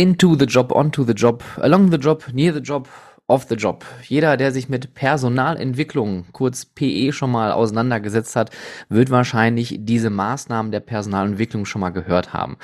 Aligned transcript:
Into 0.00 0.34
the 0.34 0.46
job, 0.46 0.72
onto 0.72 1.04
the 1.04 1.12
job, 1.12 1.44
along 1.56 1.90
the 1.90 1.98
job, 1.98 2.24
near 2.32 2.54
the 2.54 2.60
job, 2.60 2.88
off 3.26 3.44
the 3.50 3.54
job. 3.54 3.84
Jeder, 4.08 4.38
der 4.38 4.50
sich 4.50 4.70
mit 4.70 4.94
Personalentwicklung, 4.94 6.24
kurz 6.32 6.64
PE, 6.64 7.12
schon 7.12 7.30
mal 7.30 7.52
auseinandergesetzt 7.52 8.34
hat, 8.34 8.48
wird 8.88 9.10
wahrscheinlich 9.10 9.76
diese 9.80 10.08
Maßnahmen 10.08 10.72
der 10.72 10.80
Personalentwicklung 10.80 11.66
schon 11.66 11.82
mal 11.82 11.90
gehört 11.90 12.32
haben. 12.32 12.56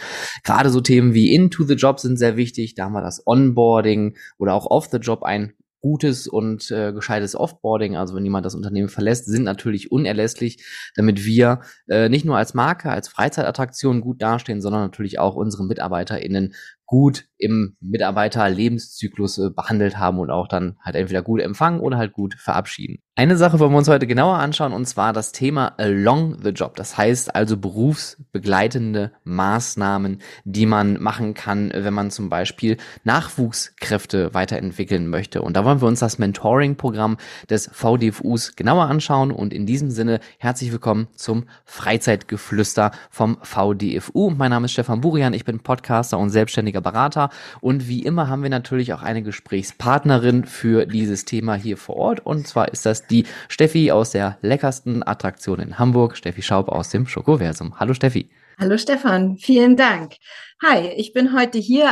Gerade 0.45 0.71
so 0.71 0.80
Themen 0.80 1.13
wie 1.13 1.35
into 1.35 1.65
the 1.65 1.75
job 1.75 2.01
sind 2.01 2.19
sehr 2.19 2.39
wichtig. 2.39 2.75
Da 2.75 2.87
haben 2.87 2.95
wir 2.95 3.03
das 3.03 3.27
Onboarding 3.27 4.16
oder 4.39 4.55
auch 4.55 4.71
off 4.71 4.89
the 4.91 4.97
job 4.97 5.23
ein 5.23 5.53
gutes 5.87 6.27
und 6.27 6.71
äh, 6.73 6.93
gescheites 6.93 7.37
Offboarding, 7.37 7.97
also 7.97 8.16
wenn 8.16 8.25
jemand 8.25 8.45
das 8.45 8.57
Unternehmen 8.57 8.89
verlässt, 8.89 9.27
sind 9.27 9.45
natürlich 9.45 9.93
unerlässlich, 9.93 10.65
damit 10.97 11.25
wir 11.25 11.61
äh, 11.89 12.09
nicht 12.09 12.25
nur 12.25 12.37
als 12.37 12.55
Marke, 12.55 12.91
als 12.91 13.09
Freizeitattraktion 13.09 14.01
gut 14.01 14.21
dastehen, 14.21 14.61
sondern 14.61 14.80
natürlich 14.80 15.21
auch 15.21 15.37
unsere 15.37 15.65
MitarbeiterInnen 15.65 16.55
gut 16.87 17.27
im 17.39 17.77
Mitarbeiterlebenszyklus 17.81 19.39
äh, 19.39 19.51
behandelt 19.51 19.99
haben 19.99 20.19
und 20.19 20.31
auch 20.31 20.49
dann 20.49 20.77
halt 20.83 20.97
entweder 20.97 21.23
gut 21.23 21.41
empfangen 21.41 21.81
oder 21.81 21.99
halt 21.99 22.13
gut 22.13 22.35
verabschieden. 22.35 22.99
Eine 23.15 23.37
Sache 23.37 23.59
wollen 23.59 23.73
wir 23.73 23.79
uns 23.79 23.89
heute 23.89 24.07
genauer 24.07 24.37
anschauen 24.37 24.73
und 24.73 24.87
zwar 24.87 25.13
das 25.13 25.33
Thema 25.33 25.75
Along 25.79 26.39
the 26.43 26.51
Job. 26.51 26.77
Das 26.77 26.97
heißt 26.99 27.35
also 27.35 27.57
berufsbegleitende 27.57 29.13
Maßnahmen, 29.25 30.21
die 30.45 30.66
man 30.66 31.02
machen 31.02 31.35
kann, 31.35 31.73
wenn 31.75 31.95
man 31.95 32.10
zum 32.10 32.29
Beispiel 32.29 32.77
Nachwuchskräfte 33.05 34.35
weiterentwickeln 34.35 35.09
möchte. 35.09 35.43
Und 35.43 35.57
da 35.57 35.65
wollen 35.65 35.80
wir 35.80 35.88
uns 35.88 36.01
das 36.01 36.19
Mentoring-Programm 36.19 37.16
des 37.49 37.71
VDFUs 37.73 38.55
genauer 38.55 38.85
anschauen 38.85 39.30
und 39.30 39.53
in 39.53 39.66
diesem 39.66 39.91
Sinne 39.91 40.21
herzlich 40.38 40.73
willkommen 40.73 41.09
zum 41.15 41.45
Freizeitgeflüster 41.65 42.93
vom 43.10 43.38
VDFU. 43.43 44.30
Mein 44.30 44.51
Name 44.51 44.66
ist 44.66 44.73
Stefan 44.73 45.01
Burian, 45.01 45.32
ich 45.32 45.45
bin 45.45 45.60
Podcaster 45.60 46.19
und 46.19 46.30
selbstständiger 46.30 46.76
Berater 46.80 47.30
und 47.60 47.88
wie 47.88 48.05
immer 48.05 48.29
haben 48.29 48.43
wir 48.43 48.51
natürlich 48.51 48.93
auch 48.93 49.02
eine 49.02 49.23
Gesprächspartnerin 49.23 50.45
für 50.45 50.87
dieses 50.87 51.24
Thema 51.24 51.55
hier 51.55 51.77
vor 51.77 51.96
Ort. 51.96 52.24
Und 52.24 52.46
zwar 52.46 52.69
ist 52.69 52.87
das 52.87 53.07
die 53.07 53.24
Steffi 53.49 53.91
aus 53.91 54.10
der 54.10 54.38
leckersten 54.43 55.07
Attraktion 55.07 55.60
in 55.60 55.79
Hamburg, 55.79 56.16
Steffi 56.16 56.43
Schaub 56.43 56.69
aus 56.69 56.91
dem 56.91 57.07
Schokoversum. 57.07 57.79
Hallo 57.79 57.95
Steffi. 57.95 58.29
Hallo 58.59 58.79
Stefan, 58.79 59.37
vielen 59.37 59.77
Dank. 59.77 60.15
Hi, 60.63 60.88
ich 60.97 61.13
bin 61.13 61.38
heute 61.38 61.59
hier 61.59 61.91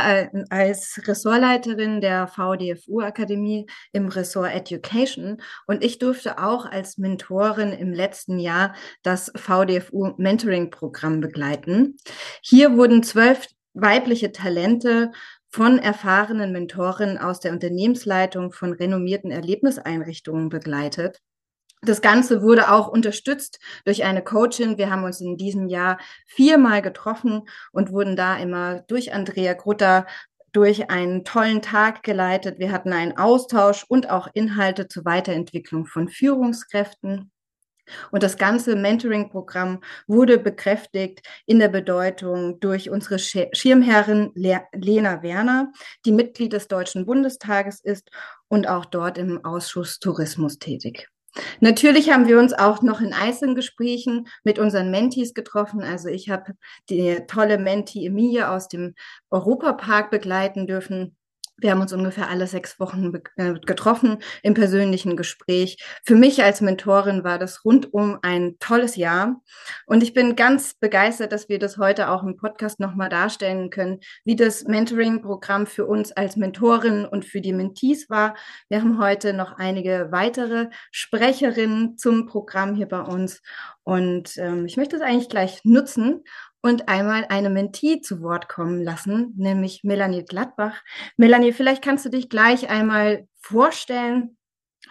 als 0.49 0.99
Ressortleiterin 1.07 2.01
der 2.01 2.27
VDFU 2.27 3.03
Akademie 3.03 3.67
im 3.93 4.09
Ressort 4.09 4.55
Education 4.55 5.43
und 5.67 5.85
ich 5.85 5.99
durfte 5.99 6.39
auch 6.39 6.65
als 6.65 6.97
Mentorin 6.97 7.73
im 7.73 7.93
letzten 7.93 8.39
Jahr 8.39 8.75
das 9.03 9.31
VDFU 9.37 10.15
Mentoring 10.17 10.71
Programm 10.71 11.21
begleiten. 11.21 11.99
Hier 12.41 12.75
wurden 12.79 13.03
zwölf 13.03 13.47
weibliche 13.75 14.33
Talente 14.33 15.13
von 15.51 15.79
erfahrenen 15.79 16.53
Mentoren 16.53 17.19
aus 17.19 17.41
der 17.41 17.53
Unternehmensleitung 17.53 18.53
von 18.53 18.73
renommierten 18.73 19.31
Erlebniseinrichtungen 19.31 20.49
begleitet. 20.49 21.21
Das 21.83 22.01
Ganze 22.01 22.41
wurde 22.41 22.73
auch 22.73 22.89
unterstützt 22.89 23.61
durch 23.85 24.05
eine 24.05 24.25
Coachin. 24.25 24.79
Wir 24.79 24.91
haben 24.91 25.05
uns 25.05 25.21
in 25.21 25.37
diesem 25.37 25.69
Jahr 25.69 25.99
viermal 26.27 26.81
getroffen 26.81 27.43
und 27.73 27.93
wurden 27.93 28.17
da 28.17 28.37
immer 28.39 28.81
durch 28.89 29.13
Andrea 29.13 29.53
Grutter 29.53 30.07
durch 30.53 30.89
einen 30.89 31.25
tollen 31.25 31.63
Tag 31.63 32.03
geleitet. 32.05 32.59
Wir 32.59 32.73
hatten 32.73 32.93
einen 32.93 33.17
Austausch 33.19 33.85
und 33.89 34.09
auch 34.09 34.29
Inhalte 34.33 34.89
zur 34.89 35.05
Weiterentwicklung 35.05 35.85
von 35.85 36.09
Führungskräften. 36.09 37.31
Und 38.11 38.23
das 38.23 38.37
ganze 38.37 38.77
Mentoring-Programm 38.77 39.81
wurde 40.07 40.39
bekräftigt 40.39 41.23
in 41.47 41.59
der 41.59 41.69
Bedeutung 41.69 42.61
durch 42.61 42.91
unsere 42.91 43.19
Schirmherrin 43.19 44.31
Lena 44.35 45.23
Werner, 45.23 45.73
die 46.05 46.13
Mitglied 46.13 46.53
des 46.53 46.69
Deutschen 46.69 47.07
Bundestages 47.07 47.81
ist 47.81 48.11
und 48.49 48.69
auch 48.69 48.85
dort 48.85 49.19
im 49.19 49.45
Ausschuss 49.45 49.99
Tourismus 49.99 50.59
tätig. 50.59 51.09
Natürlich 51.61 52.11
haben 52.11 52.29
wir 52.29 52.39
uns 52.39 52.53
auch 52.53 52.83
noch 52.83 53.01
in 53.01 53.13
Einzelgesprächen 53.13 54.29
mit 54.45 54.59
unseren 54.59 54.91
Mentees 54.91 55.35
getroffen. 55.35 55.83
Also 55.83 56.09
ich 56.09 56.31
habe 56.31 56.53
die 56.89 57.23
tolle 57.27 57.59
Mentee 57.59 58.07
Emilie 58.07 58.49
aus 58.49 58.69
dem 58.69 58.95
Europapark 59.31 60.11
begleiten 60.11 60.67
dürfen 60.67 61.17
wir 61.57 61.71
haben 61.71 61.81
uns 61.81 61.93
ungefähr 61.93 62.29
alle 62.29 62.47
sechs 62.47 62.81
Wochen 62.81 63.13
äh, 63.37 63.55
getroffen 63.55 64.19
im 64.43 64.55
persönlichen 64.55 65.17
Gespräch. 65.17 65.79
Für 66.05 66.17
mich 66.17 66.43
als 66.43 66.61
Mentorin 66.61 67.23
war 67.23 67.39
das 67.39 67.65
rundum 67.65 68.19
ein 68.23 68.57
tolles 68.59 68.97
Jahr. 68.97 69.41
Und 69.87 70.03
ich 70.03 70.15
bin 70.15 70.37
ganz 70.37 70.75
begeistert, 70.75 71.33
dass 71.33 71.49
wir 71.49 71.59
das 71.59 71.79
heute 71.79 72.11
auch 72.11 72.25
im 72.25 72.37
Podcast 72.37 72.81
nochmal 72.81 73.09
darstellen 73.09 73.71
können, 73.71 74.01
wie 74.25 74.37
das 74.37 74.65
Mentoring-Programm 74.65 75.67
für 75.67 75.87
uns 75.87 76.13
als 76.13 76.37
Mentorin 76.37 77.05
und 77.07 77.25
für 77.25 77.41
die 77.41 77.53
Mentees 77.53 78.11
war. 78.11 78.35
Wir 78.69 78.81
haben 78.81 78.99
heute 78.99 79.33
noch 79.33 79.57
einige 79.57 80.09
weitere 80.11 80.69
Sprecherinnen 80.91 81.97
zum 81.99 82.27
Programm 82.27 82.75
hier 82.75 82.89
bei 82.89 83.01
uns. 83.01 83.43
Und 83.85 84.37
ähm, 84.39 84.67
ich 84.67 84.77
möchte 84.77 84.97
es 84.97 85.03
eigentlich 85.03 85.29
gleich 85.29 85.61
nutzen 85.65 86.25
und 86.65 86.89
einmal 86.89 87.27
eine 87.29 87.51
Mentee 87.51 88.01
zu 88.01 88.23
Wort 88.23 88.49
kommen 88.49 88.83
lassen, 88.83 89.35
nämlich 89.37 89.85
Melanie 89.85 90.25
Gladbach. 90.25 90.83
Melanie, 91.19 91.53
vielleicht 91.53 91.85
kannst 91.85 92.07
du 92.07 92.09
dich 92.09 92.31
gleich 92.31 92.71
einmal 92.71 93.29
vorstellen 93.39 94.39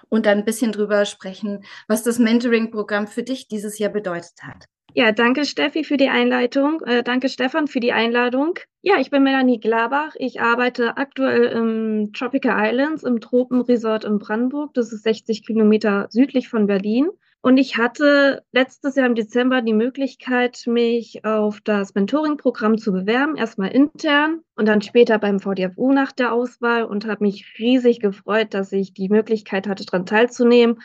und 0.07 0.27
dann 0.27 0.37
ein 0.37 0.45
bisschen 0.45 0.71
drüber 0.71 1.05
sprechen, 1.05 1.63
was 1.87 2.03
das 2.03 2.19
Mentoring-Programm 2.19 3.07
für 3.07 3.23
dich 3.23 3.47
dieses 3.47 3.79
Jahr 3.79 3.89
bedeutet 3.89 4.43
hat. 4.43 4.67
Ja, 4.93 5.11
danke 5.11 5.45
Steffi 5.45 5.83
für 5.83 5.97
die 5.97 6.09
Einleitung. 6.09 6.81
Äh, 6.85 7.01
danke 7.01 7.27
Stefan 7.27 7.65
für 7.65 7.79
die 7.79 7.91
Einladung. 7.91 8.59
Ja, 8.83 8.99
ich 8.99 9.09
bin 9.09 9.23
Melanie 9.23 9.59
Glabach. 9.59 10.13
Ich 10.19 10.41
arbeite 10.41 10.97
aktuell 10.97 11.45
im 11.45 12.13
Tropical 12.13 12.69
Islands 12.69 13.01
im 13.01 13.19
Tropenresort 13.19 14.05
in 14.05 14.19
Brandenburg. 14.19 14.75
Das 14.75 14.93
ist 14.93 15.01
60 15.01 15.43
Kilometer 15.43 16.05
südlich 16.11 16.49
von 16.49 16.67
Berlin. 16.67 17.09
Und 17.45 17.57
ich 17.57 17.75
hatte 17.77 18.45
letztes 18.53 18.95
Jahr 18.95 19.05
im 19.05 19.15
Dezember 19.15 19.61
die 19.61 19.73
Möglichkeit, 19.73 20.63
mich 20.65 21.25
auf 21.25 21.59
das 21.59 21.93
Mentoring-Programm 21.93 22.77
zu 22.77 22.93
bewerben, 22.93 23.35
erstmal 23.35 23.71
intern 23.71 24.39
und 24.55 24.65
dann 24.65 24.81
später 24.81 25.19
beim 25.19 25.41
VDFU 25.41 25.91
nach 25.91 26.13
der 26.13 26.31
Auswahl 26.31 26.85
und 26.85 27.05
habe 27.05 27.25
mich 27.25 27.55
riesig 27.59 27.99
gefreut, 27.99 28.53
dass 28.53 28.71
ich 28.71 28.93
die 28.93 29.09
Möglichkeit 29.09 29.67
hatte, 29.67 29.85
daran 29.85 30.05
teilzunehmen, 30.05 30.81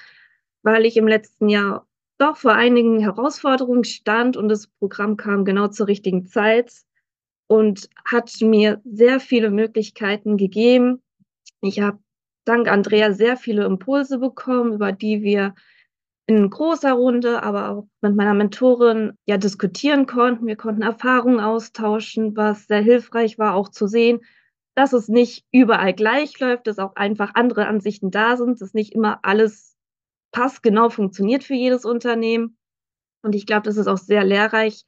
weil 0.64 0.84
ich 0.84 0.96
im 0.96 1.06
letzten 1.06 1.48
Jahr 1.48 1.86
doch 2.18 2.36
vor 2.36 2.54
einigen 2.54 2.98
Herausforderungen 2.98 3.84
stand 3.84 4.36
und 4.36 4.48
das 4.48 4.66
Programm 4.66 5.16
kam 5.16 5.44
genau 5.44 5.68
zur 5.68 5.86
richtigen 5.86 6.26
Zeit 6.26 6.72
und 7.46 7.88
hat 8.04 8.32
mir 8.40 8.80
sehr 8.84 9.20
viele 9.20 9.52
Möglichkeiten 9.52 10.36
gegeben. 10.36 11.02
Ich 11.60 11.78
habe 11.78 12.00
dank 12.44 12.66
Andrea 12.66 13.12
sehr 13.12 13.36
viele 13.36 13.64
Impulse 13.64 14.18
bekommen, 14.18 14.72
über 14.72 14.90
die 14.90 15.22
wir 15.22 15.54
in 16.28 16.50
großer 16.50 16.92
Runde, 16.92 17.42
aber 17.42 17.70
auch 17.70 17.88
mit 18.02 18.14
meiner 18.14 18.34
Mentorin 18.34 19.14
ja 19.26 19.38
diskutieren 19.38 20.06
konnten. 20.06 20.46
Wir 20.46 20.56
konnten 20.56 20.82
Erfahrungen 20.82 21.40
austauschen, 21.40 22.36
was 22.36 22.66
sehr 22.66 22.82
hilfreich 22.82 23.38
war, 23.38 23.54
auch 23.54 23.70
zu 23.70 23.86
sehen, 23.86 24.20
dass 24.74 24.92
es 24.92 25.08
nicht 25.08 25.46
überall 25.52 25.94
gleich 25.94 26.38
läuft, 26.38 26.66
dass 26.66 26.78
auch 26.78 26.94
einfach 26.96 27.34
andere 27.34 27.66
Ansichten 27.66 28.10
da 28.10 28.36
sind, 28.36 28.60
dass 28.60 28.74
nicht 28.74 28.94
immer 28.94 29.20
alles 29.22 29.74
passgenau 30.30 30.90
funktioniert 30.90 31.44
für 31.44 31.54
jedes 31.54 31.86
Unternehmen. 31.86 32.58
Und 33.22 33.34
ich 33.34 33.46
glaube, 33.46 33.62
das 33.62 33.78
ist 33.78 33.88
auch 33.88 33.96
sehr 33.96 34.22
lehrreich, 34.22 34.84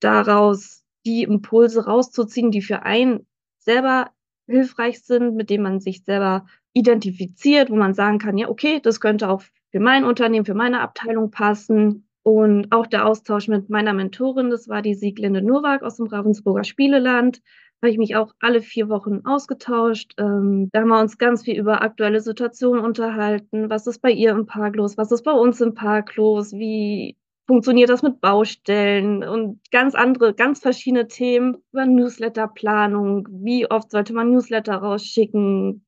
daraus 0.00 0.82
die 1.06 1.22
Impulse 1.22 1.84
rauszuziehen, 1.84 2.50
die 2.50 2.60
für 2.60 2.82
einen 2.82 3.28
selber 3.58 4.10
hilfreich 4.48 5.04
sind, 5.04 5.36
mit 5.36 5.48
denen 5.48 5.62
man 5.62 5.78
sich 5.78 6.02
selber 6.04 6.44
identifiziert, 6.72 7.70
wo 7.70 7.76
man 7.76 7.94
sagen 7.94 8.18
kann, 8.18 8.36
ja, 8.36 8.48
okay, 8.48 8.80
das 8.82 9.00
könnte 9.00 9.28
auch 9.28 9.42
für 9.72 9.80
mein 9.80 10.04
Unternehmen, 10.04 10.46
für 10.46 10.54
meine 10.54 10.80
Abteilung 10.80 11.30
passen. 11.30 12.06
Und 12.22 12.70
auch 12.70 12.86
der 12.86 13.06
Austausch 13.06 13.48
mit 13.48 13.68
meiner 13.68 13.92
Mentorin, 13.92 14.50
das 14.50 14.68
war 14.68 14.80
die 14.80 14.94
Sieglinde 14.94 15.42
Nowak 15.42 15.82
aus 15.82 15.96
dem 15.96 16.06
Ravensburger 16.06 16.62
Spieleland, 16.62 17.40
habe 17.82 17.90
ich 17.90 17.98
mich 17.98 18.14
auch 18.14 18.32
alle 18.38 18.62
vier 18.62 18.88
Wochen 18.88 19.22
ausgetauscht. 19.24 20.12
Ähm, 20.18 20.68
da 20.72 20.82
haben 20.82 20.88
wir 20.88 21.00
uns 21.00 21.18
ganz 21.18 21.42
viel 21.42 21.58
über 21.58 21.82
aktuelle 21.82 22.20
Situationen 22.20 22.84
unterhalten. 22.84 23.70
Was 23.70 23.88
ist 23.88 24.00
bei 24.00 24.12
ihr 24.12 24.30
im 24.30 24.46
Park 24.46 24.76
los? 24.76 24.96
Was 24.96 25.10
ist 25.10 25.24
bei 25.24 25.32
uns 25.32 25.60
im 25.60 25.74
Park 25.74 26.14
los? 26.14 26.52
Wie 26.52 27.16
funktioniert 27.48 27.90
das 27.90 28.02
mit 28.02 28.20
Baustellen 28.20 29.24
und 29.24 29.60
ganz 29.70 29.94
andere, 29.94 30.32
ganz 30.34 30.60
verschiedene 30.60 31.08
Themen 31.08 31.56
über 31.72 31.86
Newsletterplanung. 31.86 33.26
Wie 33.30 33.68
oft 33.70 33.90
sollte 33.90 34.14
man 34.14 34.30
Newsletter 34.30 34.76
rausschicken? 34.76 35.84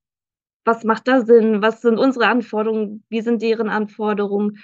Was 0.64 0.84
macht 0.84 1.08
da 1.08 1.22
Sinn, 1.22 1.62
was 1.62 1.80
sind 1.80 1.98
unsere 1.98 2.26
Anforderungen, 2.26 3.04
wie 3.08 3.20
sind 3.20 3.42
deren 3.42 3.68
Anforderungen. 3.68 4.58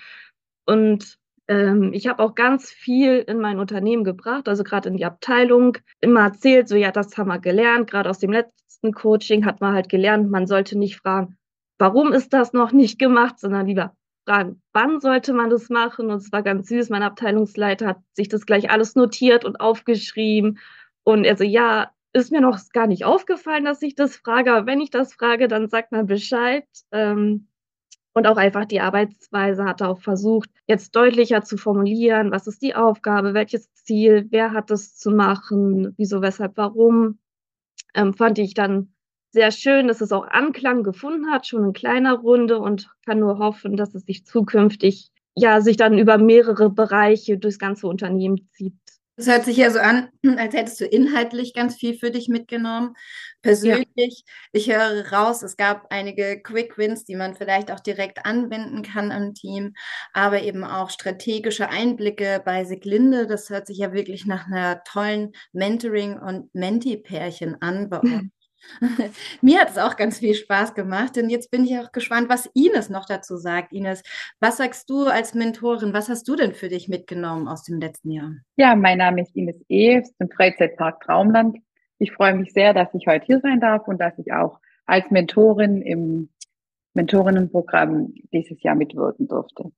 Und 0.67 1.19
ähm, 1.49 1.93
ich 1.93 2.07
habe 2.07 2.23
auch 2.23 2.35
ganz 2.35 2.71
viel 2.71 3.19
in 3.19 3.41
mein 3.41 3.59
Unternehmen 3.59 4.05
gebracht, 4.05 4.49
also 4.49 4.65
gerade 4.65 4.89
in 4.89 4.97
die 4.97 5.05
Abteilung, 5.05 5.77
immer 6.01 6.21
erzählt, 6.23 6.69
so 6.69 6.77
ja, 6.77 6.91
das 6.93 7.17
haben 7.19 7.29
wir 7.29 7.39
gelernt, 7.39 7.91
gerade 7.91 8.09
aus 8.09 8.19
dem 8.19 8.33
letzten 8.33 8.93
Coaching 8.93 9.45
hat 9.45 9.61
man 9.61 9.75
halt 9.75 9.89
gelernt, 9.89 10.31
man 10.31 10.47
sollte 10.47 10.79
nicht 10.79 10.99
fragen, 10.99 11.37
warum 11.79 12.13
ist 12.13 12.33
das 12.33 12.53
noch 12.53 12.73
nicht 12.73 12.99
gemacht, 12.99 13.39
sondern 13.39 13.67
lieber 13.67 13.95
fragen, 14.27 14.63
wann 14.73 15.01
sollte 15.01 15.33
man 15.33 15.51
das 15.51 15.69
machen. 15.71 16.11
Und 16.11 16.19
es 16.19 16.33
war 16.33 16.43
ganz 16.43 16.69
süß, 16.69 16.91
mein 16.91 17.03
Abteilungsleiter 17.03 17.87
hat 17.87 17.99
sich 18.15 18.29
das 18.29 18.47
gleich 18.47 18.71
alles 18.71 18.95
notiert 18.95 19.45
und 19.45 19.61
aufgeschrieben. 19.61 20.59
Und 21.03 21.25
er 21.25 21.37
so, 21.37 21.45
ja, 21.45 21.91
ist 22.13 22.33
mir 22.33 22.41
noch 22.41 22.59
gar 22.73 22.87
nicht 22.87 23.05
aufgefallen, 23.05 23.65
dass 23.65 23.83
ich 23.83 23.95
das 23.95 24.17
frage. 24.17 24.53
Aber 24.53 24.67
wenn 24.67 24.81
ich 24.81 24.91
das 24.91 25.15
frage, 25.15 25.49
dann 25.49 25.69
sagt 25.69 25.93
man 25.93 26.07
Bescheid. 26.07 26.67
Ähm, 26.91 27.49
und 28.13 28.27
auch 28.27 28.37
einfach 28.37 28.65
die 28.65 28.81
Arbeitsweise 28.81 29.65
hat 29.65 29.83
auch 29.83 30.01
versucht, 30.01 30.51
jetzt 30.67 30.97
deutlicher 30.97 31.43
zu 31.43 31.57
formulieren, 31.57 32.33
was 32.33 32.49
ist 32.49 32.61
die 32.61 32.75
Aufgabe, 32.75 33.35
welches 33.35 33.73
Ziel, 33.75 34.27
wer 34.31 34.53
hat 34.53 34.71
es 34.73 34.97
zu 34.97 35.13
machen, 35.13 35.95
wieso, 35.97 36.21
weshalb, 36.21 36.57
warum. 36.57 37.19
Ähm, 37.95 38.13
fand 38.15 38.39
ich 38.39 38.55
dann 38.55 38.93
sehr 39.31 39.53
schön, 39.53 39.87
dass 39.87 40.01
es 40.01 40.11
auch 40.11 40.27
Anklang 40.27 40.83
gefunden 40.83 41.31
hat, 41.31 41.47
schon 41.47 41.65
in 41.65 41.73
kleiner 41.73 42.15
Runde 42.15 42.59
und 42.59 42.89
kann 43.07 43.21
nur 43.21 43.39
hoffen, 43.39 43.77
dass 43.77 43.95
es 43.95 44.05
sich 44.05 44.27
zukünftig 44.27 45.13
ja 45.37 45.61
sich 45.61 45.77
dann 45.77 45.99
über 45.99 46.19
mehrere 46.19 46.71
Bereiche 46.71 47.39
durchs 47.39 47.59
ganze 47.59 47.87
Unternehmen 47.87 48.49
zieht. 48.53 48.75
Das 49.21 49.29
hört 49.29 49.45
sich 49.45 49.59
ja 49.59 49.71
so 49.71 49.81
an, 49.81 50.09
als 50.39 50.55
hättest 50.55 50.81
du 50.81 50.87
inhaltlich 50.87 51.53
ganz 51.53 51.77
viel 51.77 51.93
für 51.99 52.11
dich 52.11 52.31
mitgenommen. 52.31 52.95
Persönlich, 53.43 53.85
ja. 53.95 54.15
ich 54.53 54.73
höre 54.73 55.13
raus, 55.13 55.43
es 55.43 55.59
gab 55.59 55.89
einige 55.91 56.41
Quick 56.41 56.79
Wins, 56.79 57.05
die 57.05 57.17
man 57.17 57.35
vielleicht 57.35 57.71
auch 57.71 57.81
direkt 57.81 58.25
anwenden 58.25 58.81
kann 58.81 59.13
am 59.13 59.35
Team, 59.35 59.75
aber 60.15 60.41
eben 60.41 60.65
auch 60.65 60.89
strategische 60.89 61.69
Einblicke 61.69 62.41
bei 62.43 62.65
Siglinde. 62.65 63.27
Das 63.27 63.51
hört 63.51 63.67
sich 63.67 63.77
ja 63.77 63.93
wirklich 63.93 64.25
nach 64.25 64.47
einer 64.47 64.83
tollen 64.85 65.33
Mentoring- 65.53 66.19
und 66.19 66.55
Menti-Pärchen 66.55 67.61
an 67.61 67.91
bei 67.91 68.01
euch. 68.03 68.40
Mir 69.43 69.61
hat 69.61 69.71
es 69.71 69.79
auch 69.79 69.97
ganz 69.97 70.19
viel 70.19 70.35
Spaß 70.35 70.75
gemacht 70.75 71.17
und 71.19 71.31
jetzt 71.31 71.51
bin 71.51 71.65
ich 71.65 71.79
auch 71.79 71.93
gespannt, 71.93 72.29
was 72.29 72.51
Ines 72.55 72.91
noch 72.91 73.07
dazu 73.07 73.37
sagt. 73.37 73.73
Ines, 73.73 74.03
was 74.41 74.59
sagst 74.59 74.89
du 74.91 75.05
als 75.05 75.35
Mentorin? 75.35 75.93
Was 75.93 76.09
hast 76.09 76.29
du 76.29 76.37
denn 76.37 76.53
für 76.53 76.69
dich 76.69 76.89
mitgenommen 76.89 77.49
aus 77.49 77.65
dem 77.65 77.81
letzten 77.81 78.11
Jahr? 78.11 78.33
Ja, 78.57 78.75
mein 78.77 78.99
Name 78.99 79.23
ist 79.23 79.35
Ines 79.35 79.61
E. 79.69 80.03
zum 80.03 80.31
Freizeitpark 80.31 81.01
Traumland. 81.01 81.59
Ich 81.99 82.13
freue 82.13 82.35
mich 82.35 82.53
sehr, 82.53 82.73
dass 82.73 82.89
ich 82.95 83.07
heute 83.07 83.27
hier 83.27 83.41
sein 83.41 83.61
darf 83.61 83.87
und 83.87 84.01
dass 84.01 84.19
ich 84.19 84.33
auch 84.33 84.59
als 84.87 85.11
Mentorin 85.11 85.83
im 85.83 86.31
Mentorinnenprogramm 86.95 88.15
dieses 88.33 88.63
Jahr 88.63 88.75
mitwirken 88.75 89.29
durfte. 89.29 89.71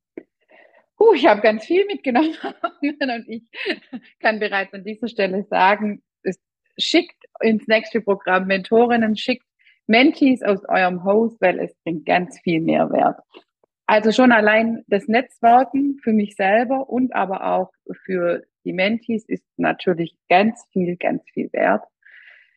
Uh, 0.98 1.14
ich 1.14 1.26
habe 1.26 1.40
ganz 1.40 1.64
viel 1.64 1.84
mitgenommen 1.86 2.34
und 2.80 3.28
ich 3.28 3.42
kann 4.20 4.38
bereits 4.38 4.72
an 4.72 4.84
dieser 4.84 5.08
Stelle 5.08 5.44
sagen, 5.50 6.02
es 6.22 6.38
schickt 6.78 7.21
ins 7.42 7.66
nächste 7.66 8.00
Programm 8.00 8.46
Mentorinnen, 8.46 9.16
schickt 9.16 9.46
Mentees 9.86 10.42
aus 10.42 10.64
eurem 10.68 11.04
Host, 11.04 11.40
weil 11.40 11.58
es 11.58 11.74
bringt 11.84 12.06
ganz 12.06 12.38
viel 12.40 12.60
Mehrwert. 12.60 13.18
Also 13.86 14.12
schon 14.12 14.32
allein 14.32 14.84
das 14.86 15.08
Netzwerken 15.08 15.98
für 16.02 16.12
mich 16.12 16.36
selber 16.36 16.88
und 16.88 17.14
aber 17.14 17.44
auch 17.44 17.72
für 18.04 18.42
die 18.64 18.72
Mentees 18.72 19.28
ist 19.28 19.44
natürlich 19.56 20.16
ganz 20.28 20.64
viel, 20.72 20.96
ganz 20.96 21.22
viel 21.32 21.52
wert. 21.52 21.82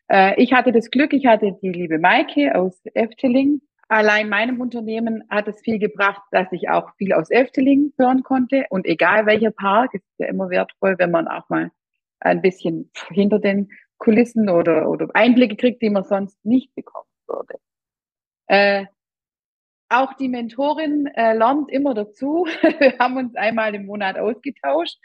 Äh, 0.08 0.42
ich 0.42 0.54
hatte 0.54 0.72
das 0.72 0.92
Glück, 0.92 1.14
ich 1.14 1.26
hatte 1.26 1.58
die 1.62 1.72
liebe 1.72 2.00
Maike 2.00 2.56
aus 2.56 2.80
Efteling. 2.94 3.62
Allein 3.88 4.30
meinem 4.30 4.62
Unternehmen 4.62 5.24
hat 5.30 5.48
es 5.48 5.62
viel 5.62 5.78
gebracht, 5.78 6.22
dass 6.32 6.52
ich 6.52 6.70
auch 6.70 6.96
viel 6.98 7.14
aus 7.14 7.30
Efteling 7.30 7.94
hören 7.98 8.24
konnte. 8.24 8.66
Und 8.70 8.86
egal 8.86 9.26
welcher 9.26 9.52
Park, 9.52 9.94
ist 9.94 10.06
ja 10.18 10.28
immer 10.28 10.50
wertvoll, 10.50 10.96
wenn 10.98 11.12
man 11.12 11.28
auch 11.28 11.50
mal 11.50 11.72
ein 12.20 12.42
bisschen 12.42 12.92
hinter 13.12 13.40
den 13.40 13.70
Kulissen 13.97 14.50
oder, 14.50 14.89
oder 14.89 15.07
Einblicke 15.13 15.56
kriegt, 15.56 15.81
die 15.81 15.89
man 15.89 16.03
sonst 16.03 16.44
nicht 16.45 16.74
bekommen 16.75 17.07
würde. 17.27 17.59
Äh, 18.47 18.86
auch 19.89 20.13
die 20.13 20.30
Mentorin 20.30 21.07
äh, 21.15 21.33
lernt 21.33 21.69
immer 21.71 21.94
dazu. 21.94 22.45
Wir 22.80 22.97
haben 23.00 23.18
uns 23.18 23.36
einmal 23.36 23.75
im 23.75 23.86
Monat 23.86 24.18
ausgetauscht. 24.18 24.97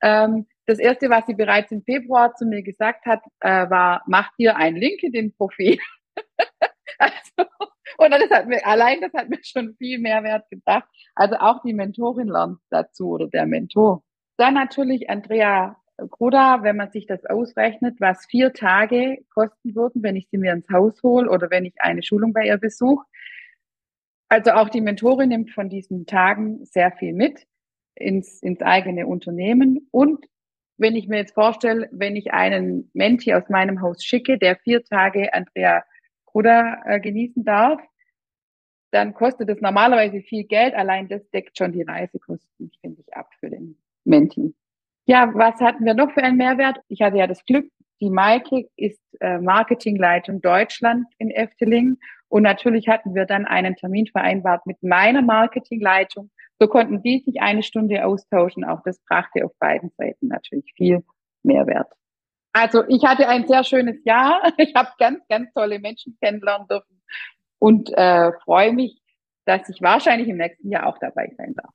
Ähm, 0.00 0.46
das 0.66 0.78
erste, 0.78 1.10
was 1.10 1.26
sie 1.26 1.34
bereits 1.34 1.72
im 1.72 1.82
Februar 1.82 2.34
zu 2.34 2.46
mir 2.46 2.62
gesagt 2.62 3.04
hat, 3.06 3.22
äh, 3.40 3.68
war, 3.68 4.02
mach 4.06 4.30
dir 4.36 4.56
ein 4.56 4.76
LinkedIn-Profil. 4.76 5.78
also, 6.98 7.50
und 7.98 8.10
das 8.10 8.30
hat 8.30 8.46
mir, 8.46 8.64
allein 8.64 9.00
das 9.00 9.12
hat 9.12 9.28
mir 9.28 9.38
schon 9.42 9.74
viel 9.76 9.98
Mehrwert 9.98 10.48
gebracht. 10.50 10.88
Also 11.14 11.36
auch 11.36 11.62
die 11.62 11.72
Mentorin 11.72 12.28
lernt 12.28 12.60
dazu 12.70 13.10
oder 13.10 13.28
der 13.28 13.46
Mentor. 13.46 14.02
Dann 14.36 14.54
natürlich 14.54 15.10
Andrea 15.10 15.76
Gruda, 16.10 16.62
wenn 16.62 16.76
man 16.76 16.90
sich 16.90 17.06
das 17.06 17.26
ausrechnet, 17.26 18.00
was 18.00 18.26
vier 18.26 18.52
Tage 18.52 19.24
kosten 19.34 19.74
würden, 19.74 20.02
wenn 20.02 20.16
ich 20.16 20.28
sie 20.30 20.38
mir 20.38 20.52
ins 20.52 20.68
Haus 20.70 21.02
hole 21.02 21.28
oder 21.28 21.50
wenn 21.50 21.64
ich 21.64 21.74
eine 21.78 22.02
Schulung 22.02 22.32
bei 22.32 22.46
ihr 22.46 22.56
besuche. 22.56 23.04
Also 24.28 24.52
auch 24.52 24.68
die 24.68 24.80
Mentorin 24.80 25.30
nimmt 25.30 25.50
von 25.50 25.68
diesen 25.68 26.06
Tagen 26.06 26.64
sehr 26.64 26.92
viel 26.92 27.14
mit 27.14 27.46
ins, 27.94 28.42
ins 28.42 28.60
eigene 28.62 29.06
Unternehmen. 29.06 29.88
Und 29.90 30.26
wenn 30.76 30.94
ich 30.94 31.08
mir 31.08 31.16
jetzt 31.16 31.34
vorstelle, 31.34 31.88
wenn 31.90 32.14
ich 32.14 32.32
einen 32.32 32.90
Menti 32.94 33.34
aus 33.34 33.48
meinem 33.48 33.80
Haus 33.80 34.04
schicke, 34.04 34.38
der 34.38 34.56
vier 34.56 34.84
Tage 34.84 35.34
Andrea 35.34 35.84
Gruda 36.26 36.82
äh, 36.84 37.00
genießen 37.00 37.44
darf, 37.44 37.80
dann 38.90 39.14
kostet 39.14 39.48
es 39.50 39.60
normalerweise 39.60 40.20
viel 40.20 40.44
Geld. 40.44 40.74
Allein 40.74 41.08
das 41.08 41.28
deckt 41.30 41.58
schon 41.58 41.72
die 41.72 41.82
Reisekosten, 41.82 42.70
finde 42.80 43.00
ich, 43.00 43.16
ab 43.16 43.30
für 43.40 43.50
den 43.50 43.76
Menti. 44.04 44.54
Ja, 45.08 45.32
was 45.34 45.58
hatten 45.60 45.86
wir 45.86 45.94
noch 45.94 46.12
für 46.12 46.22
einen 46.22 46.36
Mehrwert? 46.36 46.80
Ich 46.88 47.00
hatte 47.00 47.16
ja 47.16 47.26
das 47.26 47.42
Glück, 47.46 47.66
die 47.98 48.10
Maike 48.10 48.68
ist 48.76 49.00
äh, 49.20 49.38
Marketingleitung 49.38 50.42
Deutschland 50.42 51.06
in 51.16 51.30
Efteling. 51.30 51.96
Und 52.28 52.42
natürlich 52.42 52.88
hatten 52.88 53.14
wir 53.14 53.24
dann 53.24 53.46
einen 53.46 53.74
Termin 53.74 54.06
vereinbart 54.06 54.66
mit 54.66 54.82
meiner 54.82 55.22
Marketingleitung. 55.22 56.30
So 56.58 56.68
konnten 56.68 57.00
die 57.02 57.22
sich 57.24 57.40
eine 57.40 57.62
Stunde 57.62 58.04
austauschen. 58.04 58.64
Auch 58.64 58.82
das 58.84 59.00
brachte 59.08 59.46
auf 59.46 59.52
beiden 59.58 59.90
Seiten 59.96 60.28
natürlich 60.28 60.74
viel 60.76 61.02
Mehrwert. 61.42 61.90
Also 62.52 62.84
ich 62.88 63.02
hatte 63.02 63.28
ein 63.28 63.48
sehr 63.48 63.64
schönes 63.64 64.04
Jahr. 64.04 64.42
Ich 64.58 64.74
habe 64.74 64.90
ganz, 64.98 65.20
ganz 65.30 65.50
tolle 65.54 65.78
Menschen 65.78 66.18
kennenlernen 66.20 66.68
dürfen 66.68 67.00
und 67.58 67.90
äh, 67.96 68.32
freue 68.44 68.74
mich, 68.74 69.00
dass 69.46 69.66
ich 69.70 69.80
wahrscheinlich 69.80 70.28
im 70.28 70.36
nächsten 70.36 70.70
Jahr 70.70 70.86
auch 70.86 70.98
dabei 70.98 71.32
sein 71.38 71.54
darf. 71.54 71.72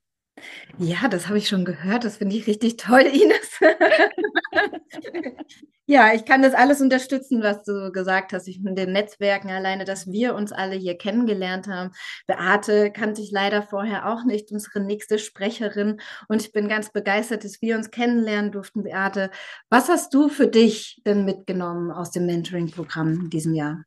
Ja, 0.77 1.07
das 1.07 1.27
habe 1.27 1.37
ich 1.37 1.47
schon 1.47 1.65
gehört. 1.65 2.03
Das 2.03 2.17
finde 2.17 2.35
ich 2.35 2.47
richtig 2.47 2.77
toll, 2.77 3.01
Ines. 3.01 3.59
ja, 5.85 6.13
ich 6.13 6.25
kann 6.25 6.41
das 6.41 6.53
alles 6.53 6.81
unterstützen, 6.81 7.43
was 7.43 7.63
du 7.63 7.91
gesagt 7.91 8.33
hast. 8.33 8.47
Ich 8.47 8.59
mit 8.59 8.77
den 8.77 8.91
Netzwerken 8.91 9.51
alleine, 9.51 9.85
dass 9.85 10.11
wir 10.11 10.33
uns 10.35 10.51
alle 10.51 10.75
hier 10.75 10.97
kennengelernt 10.97 11.67
haben. 11.67 11.91
Beate 12.25 12.91
kannte 12.91 13.21
ich 13.21 13.31
leider 13.31 13.61
vorher 13.61 14.09
auch 14.09 14.23
nicht, 14.25 14.51
unsere 14.51 14.79
nächste 14.79 15.19
Sprecherin. 15.19 15.99
Und 16.27 16.41
ich 16.41 16.51
bin 16.51 16.67
ganz 16.67 16.91
begeistert, 16.91 17.43
dass 17.43 17.61
wir 17.61 17.75
uns 17.75 17.91
kennenlernen 17.91 18.51
durften, 18.51 18.83
Beate. 18.83 19.29
Was 19.69 19.89
hast 19.89 20.13
du 20.13 20.29
für 20.29 20.47
dich 20.47 21.01
denn 21.05 21.25
mitgenommen 21.25 21.91
aus 21.91 22.11
dem 22.11 22.25
Mentoring-Programm 22.25 23.13
in 23.13 23.29
diesem 23.29 23.53
Jahr? 23.53 23.83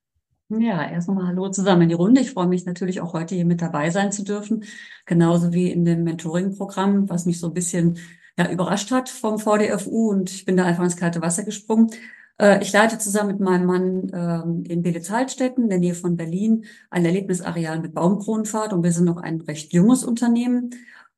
Ja, 0.48 0.88
erst 0.88 1.08
nochmal 1.08 1.26
Hallo 1.26 1.48
zusammen 1.48 1.82
in 1.82 1.88
die 1.88 1.94
Runde. 1.96 2.20
Ich 2.20 2.30
freue 2.30 2.46
mich 2.46 2.64
natürlich 2.66 3.00
auch 3.00 3.12
heute 3.14 3.34
hier 3.34 3.44
mit 3.44 3.60
dabei 3.60 3.90
sein 3.90 4.12
zu 4.12 4.22
dürfen, 4.22 4.62
genauso 5.04 5.52
wie 5.52 5.72
in 5.72 5.84
dem 5.84 6.04
Mentoring-Programm, 6.04 7.08
was 7.08 7.26
mich 7.26 7.40
so 7.40 7.48
ein 7.48 7.54
bisschen 7.54 7.98
ja, 8.38 8.48
überrascht 8.50 8.92
hat 8.92 9.08
vom 9.08 9.40
VDFU 9.40 10.10
und 10.10 10.30
ich 10.30 10.44
bin 10.44 10.56
da 10.56 10.64
einfach 10.64 10.84
ins 10.84 10.96
kalte 10.96 11.20
Wasser 11.20 11.42
gesprungen. 11.42 11.90
Äh, 12.38 12.62
ich 12.62 12.72
leite 12.72 12.98
zusammen 12.98 13.30
mit 13.30 13.40
meinem 13.40 13.66
Mann 13.66 14.10
ähm, 14.14 14.64
in 14.68 14.82
Belitz-Halstetten, 14.82 15.64
in 15.64 15.68
der 15.70 15.80
Nähe 15.80 15.94
von 15.96 16.16
Berlin, 16.16 16.64
ein 16.90 17.04
Erlebnisareal 17.04 17.80
mit 17.80 17.92
Baumkronenfahrt 17.92 18.72
und 18.72 18.84
wir 18.84 18.92
sind 18.92 19.06
noch 19.06 19.16
ein 19.16 19.40
recht 19.40 19.72
junges 19.72 20.04
Unternehmen. 20.04 20.70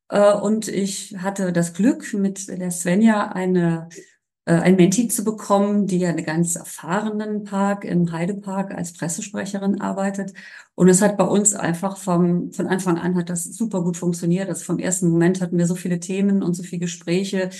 Äh, 0.08 0.32
und 0.32 0.68
ich 0.68 1.16
hatte 1.18 1.52
das 1.52 1.74
Glück, 1.74 2.14
mit 2.14 2.48
der 2.48 2.70
Svenja 2.70 3.28
eine 3.28 3.90
ein 4.52 4.76
Menti 4.76 5.08
zu 5.08 5.24
bekommen, 5.24 5.86
die 5.86 5.98
ja 5.98 6.08
eine 6.08 6.22
ganz 6.22 6.56
erfahrenen 6.56 7.44
Park 7.44 7.84
im 7.84 8.10
Heidepark 8.10 8.74
als 8.74 8.92
Pressesprecherin 8.92 9.80
arbeitet. 9.80 10.32
Und 10.74 10.88
es 10.88 11.02
hat 11.02 11.16
bei 11.16 11.24
uns 11.24 11.54
einfach 11.54 11.96
vom, 11.96 12.52
von 12.52 12.66
Anfang 12.66 12.98
an 12.98 13.16
hat 13.16 13.30
das 13.30 13.44
super 13.44 13.82
gut 13.82 13.96
funktioniert. 13.96 14.48
Also 14.48 14.64
vom 14.64 14.78
ersten 14.78 15.08
Moment 15.10 15.40
hatten 15.40 15.58
wir 15.58 15.66
so 15.66 15.74
viele 15.74 16.00
Themen 16.00 16.42
und 16.42 16.54
so 16.54 16.62
viele 16.62 16.80
Gespräche, 16.80 17.50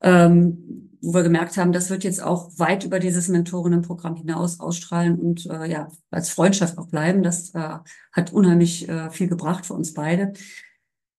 ähm, 0.00 0.90
wo 1.00 1.14
wir 1.14 1.22
gemerkt 1.22 1.56
haben, 1.56 1.72
das 1.72 1.90
wird 1.90 2.04
jetzt 2.04 2.22
auch 2.22 2.50
weit 2.56 2.84
über 2.84 2.98
dieses 2.98 3.28
Mentorinnenprogramm 3.28 4.16
hinaus 4.16 4.60
ausstrahlen 4.60 5.18
und 5.18 5.46
äh, 5.46 5.66
ja, 5.66 5.88
als 6.10 6.30
Freundschaft 6.30 6.78
auch 6.78 6.86
bleiben. 6.86 7.22
Das 7.22 7.54
äh, 7.54 7.78
hat 8.12 8.32
unheimlich 8.32 8.88
äh, 8.88 9.10
viel 9.10 9.28
gebracht 9.28 9.66
für 9.66 9.74
uns 9.74 9.94
beide. 9.94 10.32